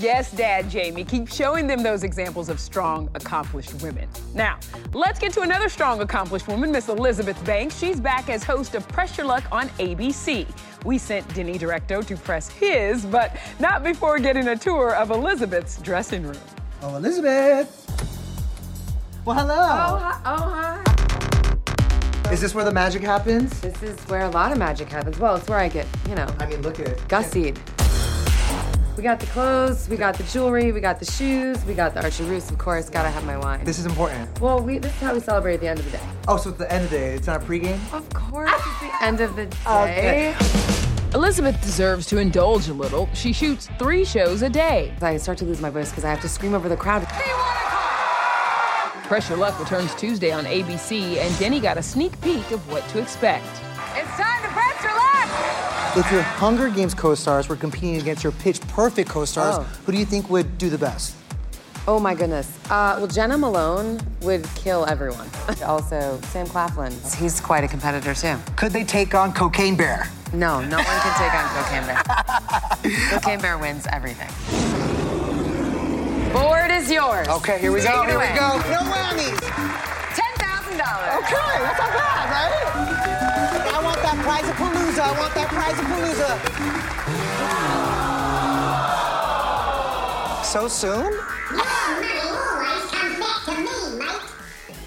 Yes, 0.00 0.30
Dad 0.30 0.70
Jamie. 0.70 1.04
Keep 1.04 1.28
showing 1.28 1.66
them 1.66 1.82
those 1.82 2.04
examples 2.04 2.48
of 2.48 2.60
strong, 2.60 3.10
accomplished 3.16 3.74
women. 3.82 4.08
Now, 4.32 4.60
let's 4.92 5.18
get 5.18 5.32
to 5.32 5.40
another 5.40 5.68
strong, 5.68 6.00
accomplished 6.00 6.46
woman, 6.46 6.70
Miss 6.70 6.88
Elizabeth 6.88 7.44
Banks. 7.44 7.76
She's 7.76 7.98
back 7.98 8.28
as 8.28 8.44
host 8.44 8.76
of 8.76 8.86
Press 8.86 9.18
Your 9.18 9.26
Luck 9.26 9.42
on 9.50 9.68
ABC. 9.70 10.46
We 10.84 10.98
sent 10.98 11.26
Denny 11.34 11.58
Directo 11.58 12.06
to 12.06 12.16
press 12.16 12.48
his, 12.48 13.04
but 13.06 13.36
not 13.58 13.82
before 13.82 14.20
getting 14.20 14.46
a 14.48 14.56
tour 14.56 14.94
of 14.94 15.10
Elizabeth's 15.10 15.78
dressing 15.78 16.22
room. 16.22 16.38
Oh, 16.80 16.94
Elizabeth. 16.94 17.84
Well, 19.24 19.34
hello. 19.34 19.54
Oh, 19.54 19.98
hi. 19.98 20.20
Oh, 20.24 20.36
hi. 22.24 22.32
Is 22.32 22.40
this 22.40 22.54
where 22.54 22.64
the 22.64 22.72
magic 22.72 23.02
happens? 23.02 23.60
This 23.60 23.82
is 23.82 23.98
where 24.02 24.20
a 24.20 24.30
lot 24.30 24.52
of 24.52 24.58
magic 24.58 24.88
happens. 24.88 25.18
Well, 25.18 25.34
it's 25.34 25.48
where 25.48 25.58
I 25.58 25.68
get, 25.68 25.88
you 26.08 26.14
know. 26.14 26.32
I 26.38 26.46
mean, 26.46 26.62
look 26.62 26.78
at 26.78 26.86
it. 26.86 26.98
Gussied. 27.08 27.58
We 28.98 29.04
got 29.04 29.20
the 29.20 29.26
clothes, 29.26 29.88
we 29.88 29.96
got 29.96 30.16
the 30.18 30.24
jewelry, 30.24 30.72
we 30.72 30.80
got 30.80 30.98
the 30.98 31.04
shoes, 31.04 31.64
we 31.64 31.74
got 31.74 31.94
the 31.94 32.02
Archie 32.02 32.24
Roos, 32.24 32.50
of 32.50 32.58
course. 32.58 32.90
Gotta 32.90 33.10
have 33.10 33.24
my 33.24 33.38
wine. 33.38 33.64
This 33.64 33.78
is 33.78 33.86
important. 33.86 34.40
Well, 34.40 34.60
we, 34.60 34.78
this 34.78 34.92
is 34.92 34.98
how 35.00 35.14
we 35.14 35.20
celebrate 35.20 35.54
at 35.54 35.60
the 35.60 35.68
end 35.68 35.78
of 35.78 35.84
the 35.84 35.92
day. 35.92 36.02
Oh, 36.26 36.36
so 36.36 36.50
it's 36.50 36.58
the 36.58 36.72
end 36.72 36.82
of 36.86 36.90
the 36.90 36.96
day. 36.96 37.14
It's 37.14 37.28
not 37.28 37.40
a 37.40 37.46
pregame? 37.46 37.78
Of 37.92 38.12
course, 38.12 38.50
it's 38.52 38.80
the 38.80 39.04
end 39.04 39.20
of 39.20 39.36
the 39.36 39.46
day. 39.46 40.34
Okay. 40.34 40.36
Elizabeth 41.14 41.62
deserves 41.62 42.06
to 42.06 42.18
indulge 42.18 42.66
a 42.66 42.74
little. 42.74 43.08
She 43.14 43.32
shoots 43.32 43.68
three 43.78 44.04
shows 44.04 44.42
a 44.42 44.50
day. 44.50 44.92
I 45.00 45.16
start 45.18 45.38
to 45.38 45.44
lose 45.44 45.60
my 45.60 45.70
voice 45.70 45.90
because 45.90 46.04
I 46.04 46.10
have 46.10 46.20
to 46.22 46.28
scream 46.28 46.54
over 46.54 46.68
the 46.68 46.76
crowd. 46.76 47.06
Press 49.06 49.28
Your 49.28 49.38
Luck 49.38 49.60
returns 49.60 49.94
Tuesday 49.94 50.32
on 50.32 50.44
ABC, 50.44 51.18
and 51.18 51.38
Denny 51.38 51.60
got 51.60 51.78
a 51.78 51.84
sneak 51.84 52.20
peek 52.20 52.50
of 52.50 52.68
what 52.68 52.82
to 52.88 52.98
expect. 52.98 53.46
It's 53.94 54.10
time 54.16 54.42
to 54.42 54.48
press 54.48 54.82
your 54.82 54.92
luck! 54.92 55.96
If 55.96 56.12
your 56.12 56.22
Hunger 56.22 56.68
Games 56.68 56.94
co-stars 56.94 57.48
were 57.48 57.56
competing 57.56 57.96
against 57.96 58.22
your 58.22 58.32
Pitch 58.32 58.60
Perfect 58.78 59.08
co-stars, 59.10 59.56
Oh. 59.58 59.62
who 59.86 59.90
do 59.90 59.98
you 59.98 60.04
think 60.04 60.30
would 60.30 60.56
do 60.56 60.70
the 60.70 60.78
best? 60.78 61.16
Oh 61.88 61.98
my 61.98 62.14
goodness. 62.14 62.46
Uh, 62.70 62.94
well, 62.98 63.08
Jena 63.08 63.36
Malone 63.36 63.98
would 64.22 64.46
kill 64.54 64.86
everyone. 64.86 65.26
also, 65.66 66.20
Sam 66.30 66.46
Claflin. 66.46 66.92
He's 67.18 67.40
quite 67.40 67.64
a 67.64 67.66
competitor, 67.66 68.14
too. 68.14 68.36
Could 68.54 68.70
they 68.70 68.84
take 68.84 69.16
on 69.16 69.32
Cocaine 69.32 69.74
Bear? 69.76 70.06
No, 70.32 70.60
no 70.62 70.76
one 70.76 70.86
can 71.02 71.14
take 71.18 71.34
on 71.34 71.48
Cocaine 71.58 71.86
Bear. 71.90 72.02
Cocaine 73.18 73.40
Bear 73.40 73.58
wins 73.58 73.84
everything. 73.90 74.30
Board 76.32 76.70
is 76.70 76.88
yours. 76.88 77.26
Okay, 77.26 77.58
here 77.58 77.72
we 77.72 77.80
Take 77.80 77.90
go. 77.90 78.02
it 78.02 78.06
Here 78.10 78.14
away. 78.14 78.30
we 78.30 78.38
go. 78.38 78.58
No 78.70 78.78
whammies. 78.94 79.40
Ten 80.14 80.32
thousand 80.38 80.78
dollars. 80.78 81.18
Okay, 81.26 81.50
that's 81.66 81.78
not 81.82 81.90
bad, 81.98 82.30
right? 82.30 82.54
I 83.74 83.82
want 83.82 83.98
that 84.06 84.18
prize 84.22 84.46
of 84.48 84.54
Palooza. 84.54 85.02
I 85.02 85.18
want 85.18 85.34
that 85.34 85.48
prize 85.48 85.78
of 85.82 85.84
Palooza. 85.90 86.30
So 90.48 90.64
soon? 90.66 91.12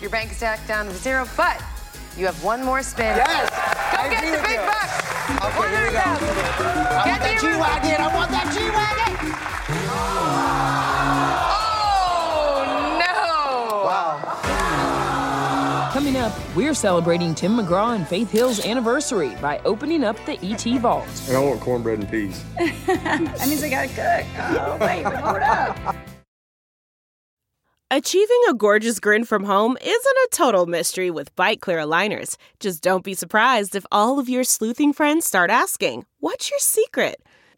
Your 0.02 0.10
bank 0.10 0.32
is 0.32 0.38
stacked 0.38 0.68
down 0.68 0.88
to 0.88 0.94
zero, 0.96 1.28
but 1.38 1.62
you 2.18 2.26
have 2.26 2.44
one 2.44 2.64
more 2.64 2.82
spin. 2.82 3.16
Yes, 3.16 3.50
Go 3.52 3.58
I 4.02 4.10
get 4.10 4.24
the 4.26 4.42
big 4.42 4.58
you. 4.58 4.66
bucks. 4.66 5.06
Okay, 5.46 5.70
here 5.70 5.86
we 5.86 5.94
go. 5.94 6.02
100,000. 6.02 6.98
I 6.98 7.06
Get 7.06 7.06
want 7.06 7.22
that 7.22 7.38
G-Wagon. 7.42 8.02
I 8.02 8.10
want 8.16 8.32
that 8.32 8.52
G-Wagon. 8.58 9.14
We're 16.54 16.74
celebrating 16.74 17.34
Tim 17.34 17.54
McGraw 17.54 17.96
and 17.96 18.06
Faith 18.06 18.30
Hill's 18.30 18.66
anniversary 18.66 19.38
by 19.42 19.60
opening 19.60 20.04
up 20.04 20.18
the 20.26 20.38
ET 20.44 20.82
Vault. 20.82 21.08
And 21.30 21.38
I 21.38 21.40
want 21.40 21.62
cornbread 21.62 22.00
and 22.00 22.12
peas. 22.12 22.44
that 22.58 23.48
means 23.48 23.64
I 23.64 23.70
gotta 23.70 23.88
cook. 23.88 24.60
Oh, 24.60 24.78
wait, 24.82 25.04
hold 25.06 25.38
up. 25.38 25.96
Achieving 27.90 28.42
a 28.50 28.54
gorgeous 28.54 29.00
grin 29.00 29.24
from 29.24 29.46
home 29.46 29.78
isn't 29.80 29.94
a 29.94 30.30
total 30.34 30.66
mystery 30.66 31.10
with 31.10 31.34
Byte 31.38 31.62
Clear 31.62 31.80
aligners. 31.80 32.36
Just 32.60 32.84
don't 32.84 33.06
be 33.06 33.14
surprised 33.14 33.74
if 33.74 33.86
all 33.90 34.20
of 34.20 34.28
your 34.28 34.44
sleuthing 34.44 34.92
friends 34.92 35.26
start 35.26 35.50
asking, 35.50 36.06
What's 36.20 36.50
your 36.50 36.60
secret? 36.60 37.22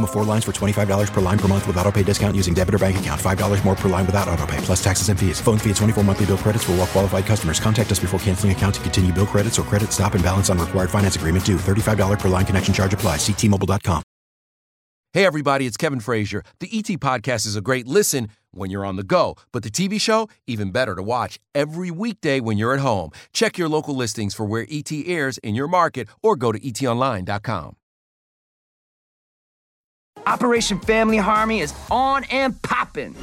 Minimum 0.00 0.08
of 0.08 0.12
four 0.14 0.24
lines 0.24 0.44
for 0.44 0.52
$25 0.52 1.12
per 1.12 1.20
line 1.20 1.38
per 1.38 1.48
month 1.48 1.66
with 1.66 1.76
auto 1.76 1.92
pay 1.92 2.02
discount 2.02 2.36
using 2.36 2.54
debit 2.54 2.74
or 2.74 2.78
bank 2.78 2.98
account. 2.98 3.20
$5 3.20 3.64
more 3.64 3.76
per 3.76 3.88
line 3.88 4.06
without 4.06 4.28
auto 4.28 4.46
pay, 4.46 4.58
plus 4.58 4.82
taxes 4.82 5.08
and 5.08 5.18
fees. 5.18 5.40
Phone 5.40 5.58
fee 5.58 5.70
at 5.70 5.76
24 5.76 6.04
monthly 6.04 6.26
bill 6.26 6.38
credits 6.38 6.64
for 6.64 6.72
all 6.72 6.78
well 6.78 6.86
qualified 6.86 7.26
customers. 7.26 7.60
Contact 7.60 7.92
us 7.92 8.00
before 8.00 8.18
canceling 8.20 8.52
account 8.52 8.74
to 8.74 8.80
continue 8.80 9.12
bill 9.12 9.26
credits 9.26 9.58
or 9.58 9.62
credit 9.62 9.92
stop 9.92 10.14
and 10.14 10.24
balance 10.24 10.50
on 10.50 10.58
required 10.58 10.90
finance 10.90 11.16
agreement 11.16 11.44
due. 11.44 11.56
$35 11.56 12.18
per 12.18 12.28
line 12.28 12.44
connection 12.44 12.74
charge 12.74 12.92
apply. 12.92 13.16
Ctmobile.com. 13.16 14.02
Hey, 15.12 15.26
everybody, 15.26 15.66
it's 15.66 15.76
Kevin 15.76 16.00
Frazier. 16.00 16.44
The 16.60 16.68
ET 16.72 16.86
Podcast 17.00 17.44
is 17.46 17.56
a 17.56 17.60
great 17.60 17.86
listen 17.86 18.28
when 18.52 18.70
you're 18.70 18.86
on 18.86 18.96
the 18.96 19.02
go, 19.02 19.34
but 19.52 19.64
the 19.64 19.70
TV 19.70 20.00
show, 20.00 20.28
even 20.46 20.70
better 20.70 20.94
to 20.94 21.02
watch 21.02 21.38
every 21.54 21.90
weekday 21.90 22.40
when 22.40 22.58
you're 22.58 22.74
at 22.74 22.80
home. 22.80 23.10
Check 23.32 23.58
your 23.58 23.68
local 23.68 23.94
listings 23.94 24.34
for 24.34 24.44
where 24.46 24.66
ET 24.70 24.90
airs 24.92 25.38
in 25.38 25.54
your 25.56 25.68
market 25.68 26.08
or 26.22 26.36
go 26.36 26.52
to 26.52 26.60
etonline.com. 26.60 27.76
Operation 30.26 30.78
Family 30.80 31.16
Harmony 31.16 31.60
is 31.60 31.74
on 31.90 32.24
and 32.24 32.60
popping. 32.62 33.14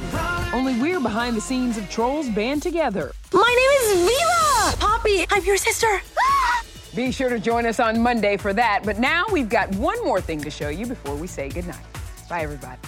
Only 0.52 0.78
we're 0.80 1.00
behind 1.00 1.36
the 1.36 1.40
scenes 1.40 1.78
of 1.78 1.88
Trolls 1.90 2.28
Band 2.28 2.62
Together. 2.62 3.12
My 3.32 3.40
name 3.42 3.98
is 3.98 4.08
Viva! 4.08 4.76
Poppy, 4.78 5.26
I'm 5.30 5.44
your 5.44 5.56
sister. 5.56 6.00
Be 6.94 7.12
sure 7.12 7.28
to 7.28 7.38
join 7.38 7.66
us 7.66 7.80
on 7.80 8.00
Monday 8.02 8.36
for 8.36 8.52
that. 8.52 8.82
But 8.84 8.98
now 8.98 9.24
we've 9.30 9.48
got 9.48 9.74
one 9.76 10.02
more 10.04 10.20
thing 10.20 10.40
to 10.40 10.50
show 10.50 10.68
you 10.68 10.86
before 10.86 11.14
we 11.14 11.26
say 11.26 11.48
goodnight. 11.48 11.76
Bye, 12.28 12.42
everybody. 12.42 12.78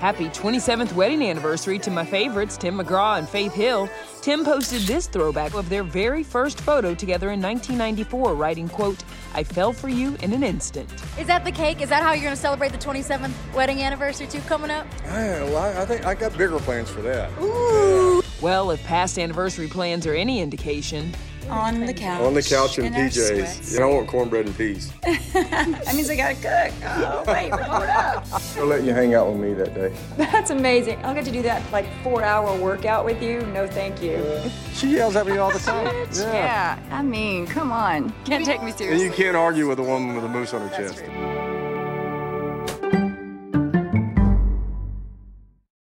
Happy 0.00 0.30
27th 0.30 0.94
wedding 0.94 1.22
anniversary 1.22 1.78
to 1.78 1.90
my 1.90 2.06
favorites, 2.06 2.56
Tim 2.56 2.78
McGraw 2.78 3.18
and 3.18 3.28
Faith 3.28 3.52
Hill. 3.52 3.86
Tim 4.22 4.46
posted 4.46 4.80
this 4.82 5.06
throwback 5.06 5.52
of 5.52 5.68
their 5.68 5.82
very 5.82 6.22
first 6.22 6.58
photo 6.62 6.94
together 6.94 7.32
in 7.32 7.42
1994, 7.42 8.34
writing, 8.34 8.66
quote, 8.66 9.04
I 9.34 9.44
fell 9.44 9.74
for 9.74 9.90
you 9.90 10.16
in 10.22 10.32
an 10.32 10.42
instant. 10.42 10.90
Is 11.18 11.26
that 11.26 11.44
the 11.44 11.52
cake? 11.52 11.82
Is 11.82 11.90
that 11.90 12.02
how 12.02 12.14
you're 12.14 12.22
going 12.22 12.34
to 12.34 12.40
celebrate 12.40 12.72
the 12.72 12.78
27th 12.78 13.34
wedding 13.52 13.82
anniversary 13.82 14.26
too 14.26 14.40
coming 14.40 14.70
up? 14.70 14.86
Yeah, 15.04 15.44
well, 15.44 15.58
I, 15.58 15.82
I 15.82 15.84
think 15.84 16.06
I 16.06 16.14
got 16.14 16.32
bigger 16.32 16.58
plans 16.60 16.88
for 16.88 17.02
that. 17.02 17.30
Ooh. 17.38 18.22
Well, 18.40 18.70
if 18.70 18.82
past 18.84 19.18
anniversary 19.18 19.68
plans 19.68 20.06
are 20.06 20.14
any 20.14 20.40
indication, 20.40 21.14
On 21.50 21.84
the 21.84 21.92
couch. 21.92 22.20
On 22.20 22.34
the 22.34 22.42
couch 22.42 22.78
in 22.78 22.86
in 22.86 22.94
PJs. 22.94 23.28
sweats. 23.28 23.74
And 23.74 23.84
I 23.84 23.86
want 23.88 24.08
cornbread 24.08 24.46
and 24.46 24.56
peas. 24.56 24.92
that 25.02 25.92
means 25.94 26.08
I 26.08 26.16
gotta 26.16 26.34
cook. 26.34 26.72
Oh, 26.84 27.24
wait, 27.26 27.50
hold 27.50 27.82
up. 27.84 28.26
I'll 28.56 28.66
let 28.66 28.84
you 28.84 28.92
hang 28.92 29.14
out 29.14 29.30
with 29.30 29.40
me 29.40 29.54
that 29.54 29.74
day. 29.74 29.92
That's 30.16 30.50
amazing. 30.50 31.04
I'll 31.04 31.14
get 31.14 31.24
to 31.24 31.32
do 31.32 31.42
that 31.42 31.62
like 31.72 31.86
four 32.02 32.22
hour 32.22 32.56
workout 32.56 33.04
with 33.04 33.22
you. 33.22 33.40
No, 33.46 33.66
thank 33.66 34.02
you. 34.02 34.24
She 34.80 34.94
yells 34.94 35.14
at 35.14 35.26
me 35.26 35.36
all 35.36 35.52
the 35.52 35.58
time. 35.58 36.08
Yeah. 36.14 36.78
I 36.90 37.02
mean, 37.02 37.46
come 37.46 37.70
on. 37.70 38.14
Can't 38.24 38.46
take 38.46 38.62
me 38.62 38.70
seriously. 38.72 38.86
And 38.86 39.00
seriously. 39.00 39.04
you 39.04 39.12
can't 39.12 39.36
argue 39.36 39.68
with 39.68 39.78
a 39.78 39.82
woman 39.82 40.14
with 40.14 40.24
a 40.24 40.28
moose 40.28 40.54
on 40.54 40.66
her 40.66 40.74
chest. 40.74 41.02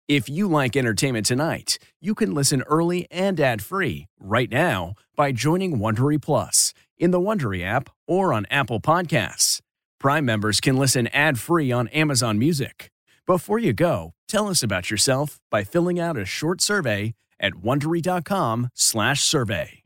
If 0.07 0.29
you 0.29 0.49
like 0.49 0.77
entertainment 0.77 1.25
tonight, 1.25 1.79
you 1.99 2.15
can 2.15 2.35
listen 2.35 2.61
early 2.69 3.09
and 3.11 3.41
ad-free 3.41 4.07
right 4.21 4.51
now 4.51 4.97
by 5.17 5.33
joining 5.33 5.79
Wondery 5.79 6.21
Plus 6.21 6.75
in 6.99 7.11
the 7.11 7.19
Wondery 7.19 7.65
app 7.65 7.89
or 8.07 8.35
on 8.35 8.45
Apple 8.51 8.81
Podcasts. 8.81 9.63
Prime 9.99 10.27
members 10.27 10.61
can 10.61 10.77
listen 10.77 11.07
ad-free 11.07 11.73
on 11.73 11.89
Amazon 11.89 12.39
Music. 12.39 12.91
Before 13.27 13.59
you 13.59 13.73
go, 13.73 14.13
tell 14.29 14.49
us 14.49 14.63
about 14.63 14.91
yourself 14.91 15.41
by 15.51 15.65
filling 15.65 15.99
out 15.99 16.19
a 16.19 16.27
short 16.27 16.61
survey 16.61 17.15
at 17.41 17.55
wondery.com/survey. 17.55 19.83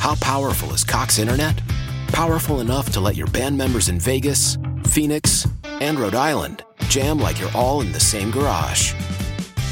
How 0.00 0.16
powerful 0.16 0.74
is 0.74 0.84
Cox 0.84 1.18
Internet? 1.18 1.62
Powerful 2.08 2.60
enough 2.60 2.92
to 2.92 3.00
let 3.00 3.16
your 3.16 3.28
band 3.28 3.56
members 3.56 3.88
in 3.88 3.98
Vegas, 3.98 4.58
Phoenix, 4.84 5.48
and 5.64 5.98
Rhode 5.98 6.14
Island 6.14 6.62
jam 6.88 7.18
like 7.18 7.40
you're 7.40 7.50
all 7.54 7.80
in 7.80 7.90
the 7.92 8.00
same 8.00 8.30
garage. 8.30 8.92